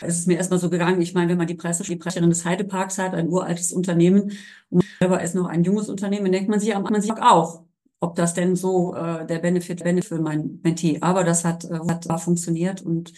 Es 0.00 0.18
ist 0.18 0.26
mir 0.26 0.36
erstmal 0.36 0.58
so 0.58 0.68
gegangen, 0.68 1.00
ich 1.00 1.14
meine, 1.14 1.30
wenn 1.30 1.38
man 1.38 1.46
die 1.46 1.54
Presse, 1.54 1.84
die 1.84 1.94
Sprecherin 1.94 2.30
des 2.30 2.44
Heideparks 2.44 2.98
hat, 2.98 3.14
ein 3.14 3.28
uraltes 3.28 3.72
Unternehmen, 3.72 4.32
und 4.70 4.84
selber 4.98 5.22
ist 5.22 5.36
noch 5.36 5.46
ein 5.46 5.62
junges 5.62 5.88
Unternehmen, 5.88 6.32
denkt 6.32 6.50
man 6.50 6.58
sich 6.58 6.74
am 6.74 6.84
Anfang 6.84 7.18
auch, 7.18 7.62
ob 8.02 8.16
das 8.16 8.34
denn 8.34 8.56
so 8.56 8.94
äh, 8.94 9.24
der 9.26 9.38
Benefit, 9.38 9.84
Benefit 9.84 10.08
für 10.08 10.20
mein 10.20 10.60
Mentee. 10.62 10.98
Aber 11.00 11.24
das 11.24 11.44
hat, 11.44 11.64
äh, 11.64 11.78
hat 11.88 12.08
war 12.08 12.18
funktioniert 12.18 12.82
und 12.82 13.12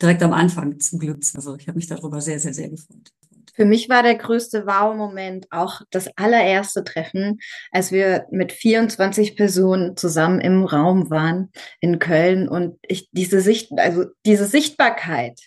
direkt 0.00 0.22
am 0.22 0.34
Anfang 0.34 0.78
zum 0.78 0.98
Glück. 0.98 1.20
Also 1.34 1.56
ich 1.56 1.68
habe 1.68 1.76
mich 1.76 1.86
darüber 1.86 2.20
sehr, 2.20 2.38
sehr, 2.38 2.52
sehr 2.52 2.68
gefreut. 2.68 3.12
Für 3.54 3.64
mich 3.64 3.88
war 3.88 4.02
der 4.02 4.16
größte 4.16 4.66
Wow-Moment 4.66 5.46
auch 5.50 5.80
das 5.90 6.10
allererste 6.16 6.84
Treffen, 6.84 7.38
als 7.72 7.90
wir 7.90 8.26
mit 8.30 8.52
24 8.52 9.34
Personen 9.34 9.96
zusammen 9.96 10.42
im 10.42 10.66
Raum 10.66 11.08
waren 11.08 11.50
in 11.80 11.98
Köln 11.98 12.46
und 12.46 12.78
ich 12.86 13.08
diese 13.12 13.40
Sicht, 13.40 13.72
also 13.78 14.04
diese 14.26 14.44
Sichtbarkeit, 14.44 15.40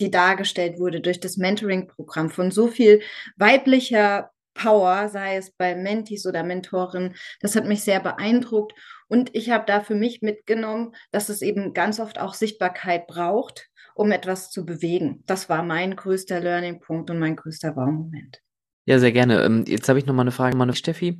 die 0.00 0.10
dargestellt 0.10 0.78
wurde 0.78 1.02
durch 1.02 1.20
das 1.20 1.36
Mentoring-Programm 1.36 2.30
von 2.30 2.50
so 2.50 2.68
viel 2.68 3.02
weiblicher 3.36 4.30
Power, 4.54 5.08
sei 5.08 5.36
es 5.36 5.50
bei 5.52 5.74
Mentis 5.74 6.26
oder 6.26 6.42
Mentoren. 6.42 7.14
Das 7.40 7.56
hat 7.56 7.66
mich 7.66 7.82
sehr 7.82 8.00
beeindruckt. 8.00 8.72
Und 9.08 9.34
ich 9.34 9.50
habe 9.50 9.64
da 9.66 9.80
für 9.80 9.94
mich 9.94 10.22
mitgenommen, 10.22 10.94
dass 11.10 11.28
es 11.28 11.42
eben 11.42 11.74
ganz 11.74 12.00
oft 12.00 12.18
auch 12.18 12.34
Sichtbarkeit 12.34 13.06
braucht, 13.06 13.68
um 13.94 14.10
etwas 14.10 14.50
zu 14.50 14.64
bewegen. 14.64 15.22
Das 15.26 15.48
war 15.48 15.62
mein 15.62 15.96
größter 15.96 16.40
Learning-Punkt 16.40 17.10
und 17.10 17.18
mein 17.18 17.36
größter 17.36 17.76
Wow-Moment. 17.76 18.40
Ja, 18.84 18.98
sehr 18.98 19.12
gerne. 19.12 19.42
Ähm, 19.44 19.64
jetzt 19.66 19.88
habe 19.88 19.98
ich 20.00 20.06
noch 20.06 20.14
mal 20.14 20.22
eine 20.22 20.32
Frage, 20.32 20.56
meine 20.56 20.74
Steffi. 20.74 21.16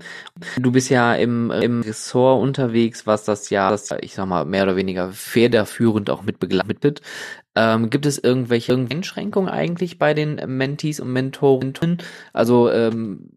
Du 0.59 0.73
bist 0.73 0.91
ja 0.91 1.15
im, 1.15 1.51
im 1.53 1.83
Ressort 1.83 2.43
unterwegs, 2.43 3.07
was 3.07 3.25
das 3.25 3.51
ja, 3.51 3.71
das, 3.71 3.91
ich 4.01 4.15
sag 4.15 4.27
mal, 4.27 4.45
mehr 4.45 4.65
oder 4.65 4.75
weniger 4.75 5.13
federführend 5.13 6.11
auch 6.11 6.23
mit 6.23 6.41
begleitet. 6.41 7.03
Ähm, 7.55 7.91
gibt 7.91 8.07
es 8.07 8.19
irgendwelche 8.19 8.75
Einschränkungen 8.75 9.49
eigentlich 9.49 9.99
bei 9.99 10.13
den 10.15 10.37
Mentees 10.57 10.99
und 10.99 11.13
Mentoren? 11.13 11.99
Also 12.33 12.71
ähm, 12.71 13.31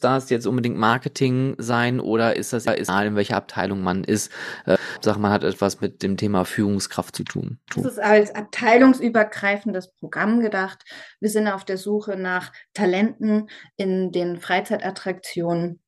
darf 0.00 0.24
es 0.24 0.30
jetzt 0.30 0.46
unbedingt 0.46 0.76
Marketing 0.76 1.54
sein 1.58 2.00
oder 2.00 2.36
ist 2.36 2.52
das 2.52 2.66
ist 2.66 2.90
in 2.90 3.16
welcher 3.16 3.36
Abteilung 3.36 3.82
man 3.82 4.04
ist? 4.04 4.32
Äh, 4.66 4.76
sag 5.00 5.18
man 5.18 5.30
hat 5.30 5.44
etwas 5.44 5.80
mit 5.80 6.02
dem 6.02 6.16
Thema 6.16 6.44
Führungskraft 6.44 7.16
zu 7.16 7.24
tun. 7.24 7.58
Das 7.74 7.84
ist 7.84 7.98
als 7.98 8.34
abteilungsübergreifendes 8.34 9.92
Programm 9.94 10.40
gedacht. 10.40 10.84
Wir 11.20 11.30
sind 11.30 11.48
auf 11.48 11.64
der 11.64 11.78
Suche 11.78 12.16
nach 12.16 12.52
Talenten 12.74 13.48
in 13.76 14.12
den 14.12 14.38
Freizeitattraktionen, 14.38 15.80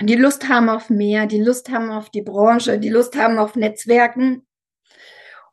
die 0.00 0.14
Lust 0.14 0.48
haben 0.48 0.68
auf 0.68 0.90
mehr, 0.90 1.26
die 1.26 1.42
Lust 1.42 1.70
haben 1.70 1.90
auf 1.90 2.08
die 2.10 2.22
Branche, 2.22 2.78
die 2.78 2.88
Lust 2.88 3.16
haben 3.16 3.38
auf 3.38 3.56
Netzwerken. 3.56 4.46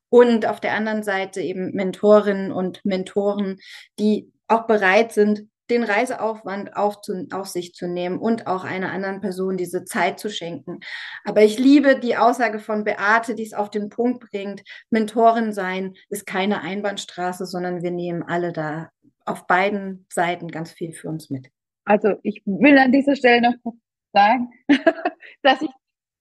Und 0.10 0.46
auf 0.46 0.60
der 0.60 0.74
anderen 0.74 1.02
Seite 1.02 1.42
eben 1.42 1.72
Mentorinnen 1.72 2.52
und 2.52 2.86
Mentoren, 2.86 3.58
die 4.00 4.32
auch 4.48 4.68
bereit 4.68 5.12
sind, 5.12 5.48
den 5.70 5.84
Reiseaufwand 5.84 6.76
auf, 6.76 7.02
zu, 7.02 7.28
auf 7.32 7.48
sich 7.48 7.74
zu 7.74 7.88
nehmen 7.88 8.20
und 8.20 8.48
auch 8.48 8.64
einer 8.64 8.92
anderen 8.92 9.22
Person 9.22 9.58
diese 9.58 9.86
Zeit 9.86 10.20
zu 10.20 10.30
schenken. 10.30 10.80
Aber 11.24 11.44
ich 11.44 11.58
liebe 11.58 12.00
die 12.00 12.18
Aussage 12.18 12.60
von 12.60 12.84
Beate, 12.84 13.36
die 13.36 13.44
es 13.44 13.54
auf 13.54 13.70
den 13.70 13.90
Punkt 13.90 14.30
bringt. 14.30 14.64
Mentorin 14.90 15.54
sein 15.54 15.96
ist 16.10 16.26
keine 16.26 16.62
Einbahnstraße, 16.62 17.46
sondern 17.46 17.82
wir 17.82 17.92
nehmen 17.92 18.24
alle 18.24 18.54
da 18.54 18.90
auf 19.26 19.48
beiden 19.48 20.06
Seiten 20.10 20.50
ganz 20.50 20.72
viel 20.72 20.94
für 20.94 21.10
uns 21.10 21.30
mit. 21.30 21.50
Also 21.84 22.16
ich 22.24 22.42
will 22.46 22.78
an 22.78 22.92
dieser 22.92 23.16
Stelle 23.16 23.42
noch 23.42 23.74
sagen, 24.14 24.52
dass 25.44 25.62
ich 25.62 25.70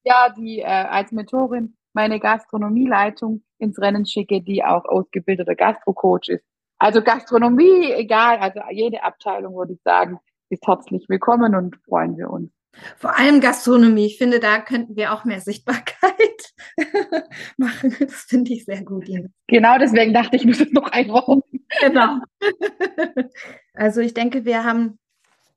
ja 0.04 0.34
die 0.36 0.60
äh, 0.60 0.64
als 0.64 1.12
Mentorin 1.12 1.76
meine 1.92 2.18
Gastronomieleitung 2.18 3.42
ins 3.58 3.80
Rennen 3.80 4.04
schicke, 4.04 4.42
die 4.42 4.64
auch 4.64 4.84
ausgebildeter 4.84 5.54
Gastrocoach 5.54 6.28
ist. 6.28 6.44
Also 6.84 7.00
Gastronomie, 7.00 7.92
egal, 7.92 8.36
also 8.40 8.60
jede 8.70 9.02
Abteilung 9.02 9.56
würde 9.56 9.72
ich 9.72 9.80
sagen, 9.84 10.18
ist 10.50 10.66
herzlich 10.66 11.08
willkommen 11.08 11.54
und 11.54 11.76
freuen 11.88 12.18
wir 12.18 12.28
uns. 12.28 12.50
Vor 12.98 13.18
allem 13.18 13.40
Gastronomie. 13.40 14.04
Ich 14.04 14.18
finde, 14.18 14.38
da 14.38 14.58
könnten 14.58 14.94
wir 14.94 15.14
auch 15.14 15.24
mehr 15.24 15.40
Sichtbarkeit 15.40 16.52
machen. 17.56 17.96
Das 17.98 18.26
finde 18.28 18.52
ich 18.52 18.66
sehr 18.66 18.84
gut. 18.84 19.08
Ines. 19.08 19.30
Genau 19.46 19.78
deswegen 19.78 20.12
dachte 20.12 20.36
ich, 20.36 20.42
ich 20.42 20.46
muss 20.46 20.60
es 20.60 20.72
noch 20.72 20.92
einbauen. 20.92 21.42
Genau. 21.80 22.18
Also 23.72 24.02
ich 24.02 24.12
denke, 24.12 24.44
wir 24.44 24.62
haben 24.62 24.98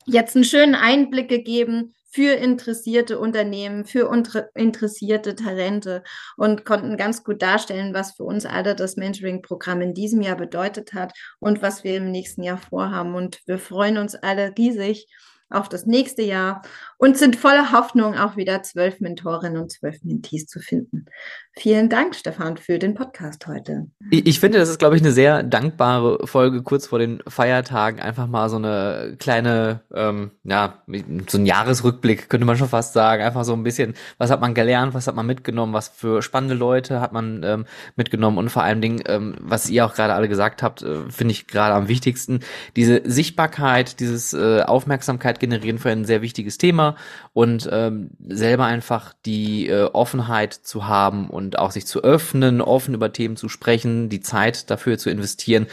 jetzt 0.06 0.36
einen 0.36 0.46
schönen 0.46 0.76
Einblick 0.76 1.28
gegeben 1.28 1.94
für 2.18 2.34
interessierte 2.34 3.20
Unternehmen, 3.20 3.86
für 3.86 4.12
interessierte 4.56 5.36
Talente 5.36 6.02
und 6.36 6.66
konnten 6.66 6.98
ganz 6.98 7.24
gut 7.24 7.44
darstellen, 7.44 7.94
was 7.94 8.14
für 8.14 8.24
uns 8.24 8.48
alle 8.48 8.74
das 8.74 8.96
Mentoring-Programm 8.96 9.82
in 9.82 9.94
diesem 9.94 10.24
Jahr 10.24 10.36
bedeutet 10.36 10.94
hat 10.96 11.14
und 11.40 11.62
was 11.62 11.84
wir 11.84 11.96
im 11.96 12.10
nächsten 12.10 12.42
Jahr 12.42 12.58
vorhaben. 12.58 13.14
Und 13.14 13.42
wir 13.46 13.60
freuen 13.60 14.00
uns 14.00 14.16
alle 14.16 14.52
riesig 14.58 15.06
auf 15.52 15.70
das 15.70 15.86
nächste 15.86 16.24
Jahr 16.24 16.64
und 16.98 17.18
sind 17.18 17.36
voller 17.36 17.72
Hoffnung, 17.72 18.16
auch 18.16 18.38
wieder 18.38 18.64
zwölf 18.64 19.00
Mentorinnen 19.00 19.62
und 19.62 19.72
zwölf 19.72 20.04
Mentees 20.04 20.48
zu 20.48 20.60
finden. 20.60 21.06
Vielen 21.54 21.90
Dank, 21.90 22.16
Stefan, 22.16 22.58
für 22.58 22.80
den 22.80 22.94
Podcast 22.94 23.48
heute. 23.48 23.88
Ich, 24.12 24.26
ich 24.26 24.40
finde, 24.40 24.60
das 24.60 24.70
ist, 24.70 24.80
glaube 24.80 24.96
ich, 24.96 25.02
eine 25.02 25.12
sehr 25.12 25.44
dankbare 25.44 26.26
Folge 26.28 26.62
kurz 26.64 26.88
vor 26.88 27.00
den 27.00 27.20
Feiertagen. 27.28 28.00
Einfach 28.00 28.28
mal 28.28 28.50
so 28.50 28.58
eine 28.58 29.16
kleine, 29.18 29.82
ähm, 29.94 30.32
ja, 30.44 30.84
so 31.28 31.38
ein 31.38 31.46
Jahresrückblick, 31.46 32.30
könnte 32.30 32.46
man 32.46 32.58
schon 32.58 32.70
fast 32.70 32.94
sagen. 32.94 33.24
Einfach 33.24 33.44
so 33.44 33.54
ein 33.54 33.64
bisschen, 33.64 33.94
was 34.18 34.32
hat 34.32 34.42
man 34.42 34.54
gelernt, 34.54 34.94
was 34.94 35.08
hat 35.08 35.16
man 35.16 35.26
mitgenommen, 35.26 35.74
was 35.74 35.90
für 35.90 36.22
spannende 36.22 36.56
Leute 36.56 37.00
hat 37.00 37.14
man 37.14 37.42
ähm, 37.44 37.66
mitgenommen 37.96 38.38
und 38.38 38.50
vor 38.50 38.64
allen 38.64 38.82
Dingen, 38.82 39.02
ähm, 39.08 39.36
was 39.40 39.70
ihr 39.70 39.86
auch 39.86 39.94
gerade 39.94 40.14
alle 40.14 40.30
gesagt 40.30 40.64
habt, 40.64 40.82
äh, 40.82 41.10
finde 41.10 41.32
ich 41.32 41.48
gerade 41.48 41.76
am 41.76 41.88
wichtigsten, 41.88 42.40
diese 42.76 43.02
Sichtbarkeit, 43.04 44.00
dieses 44.00 44.34
äh, 44.34 44.62
Aufmerksamkeit 44.62 45.40
generieren 45.40 45.80
für 45.80 45.90
ein 45.90 46.06
sehr 46.06 46.22
wichtiges 46.22 46.58
Thema 46.58 46.87
und 47.34 47.70
ähm, 47.72 48.12
selber 48.28 48.66
einfach 48.66 49.14
die 49.26 49.68
äh, 49.68 49.90
Offenheit 49.94 50.54
zu 50.54 50.88
haben 50.88 51.30
und 51.30 51.60
auch 51.60 51.72
sich 51.72 51.86
zu 51.86 52.04
öffnen, 52.04 52.62
offen 52.62 52.94
über 52.94 53.12
Themen 53.14 53.36
zu 53.36 53.50
sprechen, 53.50 54.10
die 54.10 54.22
Zeit 54.22 54.70
dafür 54.70 54.98
zu 54.98 55.10
investieren, 55.10 55.68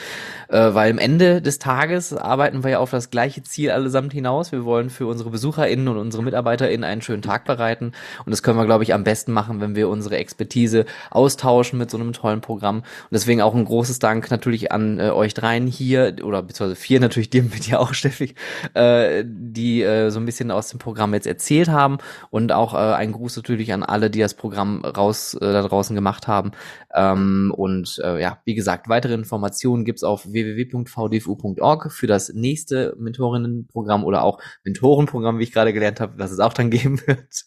äh, 0.48 0.74
weil 0.74 0.90
am 0.90 0.98
Ende 0.98 1.42
des 1.42 1.59
Tages 1.59 2.12
arbeiten 2.12 2.64
wir 2.64 2.70
ja 2.72 2.79
auf 2.79 2.90
das 2.90 3.11
gleiche 3.11 3.42
Ziel 3.42 3.70
allesamt 3.70 4.12
hinaus. 4.12 4.53
Wir 4.53 4.64
wollen 4.64 4.90
für 4.90 5.07
unsere 5.07 5.31
BesucherInnen 5.31 5.88
und 5.88 5.98
unsere 5.98 6.22
MitarbeiterInnen 6.22 6.85
einen 6.85 7.03
schönen 7.03 7.22
Tag 7.22 7.44
bereiten. 7.44 7.92
Und 8.24 8.31
das 8.31 8.42
können 8.42 8.59
wir, 8.59 8.66
glaube 8.66 8.85
ich, 8.85 8.94
am 8.94 9.05
besten 9.05 9.33
machen, 9.33 9.61
wenn 9.61 9.74
wir 9.77 9.88
unsere 9.88 10.16
Expertise 10.16 10.87
austauschen 11.11 11.79
mit 11.79 11.90
so 11.90 11.98
einem 11.98 12.12
tollen 12.12 12.40
Programm. 12.40 12.79
Und 12.79 13.12
deswegen 13.12 13.40
auch 13.40 13.55
ein 13.55 13.64
großes 13.64 13.98
Dank 13.98 14.31
natürlich 14.31 14.72
an 14.72 14.98
äh, 14.98 15.11
euch 15.11 15.35
dreien 15.35 15.66
hier 15.66 16.16
oder 16.22 16.42
beziehungsweise 16.42 16.81
vier 16.81 17.00
natürlich 17.00 17.31
dir 17.35 17.42
mit 17.42 17.66
dir 17.66 17.81
auch, 17.81 17.94
Steffi, 17.94 18.35
äh, 18.74 19.24
die 19.27 19.83
äh, 19.83 20.11
so 20.11 20.20
ein 20.20 20.27
bisschen 20.27 20.50
aus 20.50 20.68
dem 20.68 20.79
Programm 20.79 21.03
jetzt 21.12 21.26
erzählt 21.26 21.68
haben 21.68 21.98
und 22.30 22.52
auch 22.52 22.74
äh, 22.74 22.76
ein 22.76 23.12
Gruß 23.12 23.36
natürlich 23.36 23.72
an 23.72 23.82
alle, 23.82 24.10
die 24.10 24.20
das 24.20 24.34
Programm 24.34 24.84
raus 24.84 25.34
äh, 25.34 25.40
da 25.40 25.62
draußen 25.62 25.94
gemacht 25.94 26.28
haben. 26.28 26.52
Ähm, 26.94 27.52
und 27.54 28.00
äh, 28.02 28.20
ja, 28.20 28.38
wie 28.44 28.54
gesagt, 28.54 28.88
weitere 28.88 29.14
Informationen 29.14 29.84
gibt's 29.84 30.04
auf 30.04 30.32
www.vdfu.org 30.32 31.92
für 31.92 32.06
das 32.06 32.32
nächste 32.32 32.94
Mentorinnenprogramm 32.98 34.04
oder 34.04 34.22
auch 34.22 34.40
Mentorenprogramm, 34.64 35.38
wie 35.38 35.42
ich 35.42 35.52
gerade 35.52 35.72
gelernt 35.72 36.00
habe, 36.00 36.14
was 36.16 36.30
es 36.30 36.40
auch 36.40 36.52
dann 36.52 36.70
geben 36.70 37.00
wird. 37.06 37.44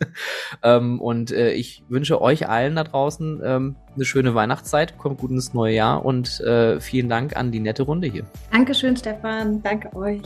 ähm, 0.63 1.01
und 1.01 1.31
äh, 1.31 1.51
ich 1.51 1.83
wünsche 1.89 2.21
euch 2.21 2.47
allen 2.47 2.75
da 2.75 2.83
draußen 2.83 3.41
ähm, 3.43 3.75
eine 3.95 4.05
schöne 4.05 4.35
Weihnachtszeit, 4.35 4.97
kommt 4.97 5.19
gut 5.19 5.31
ins 5.31 5.53
neue 5.53 5.73
Jahr 5.73 6.05
und 6.05 6.39
äh, 6.41 6.79
vielen 6.79 7.09
Dank 7.09 7.35
an 7.35 7.51
die 7.51 7.59
nette 7.59 7.83
Runde 7.83 8.07
hier. 8.07 8.25
Dankeschön, 8.51 8.95
Stefan. 8.95 9.61
Danke 9.63 9.95
euch. 9.95 10.21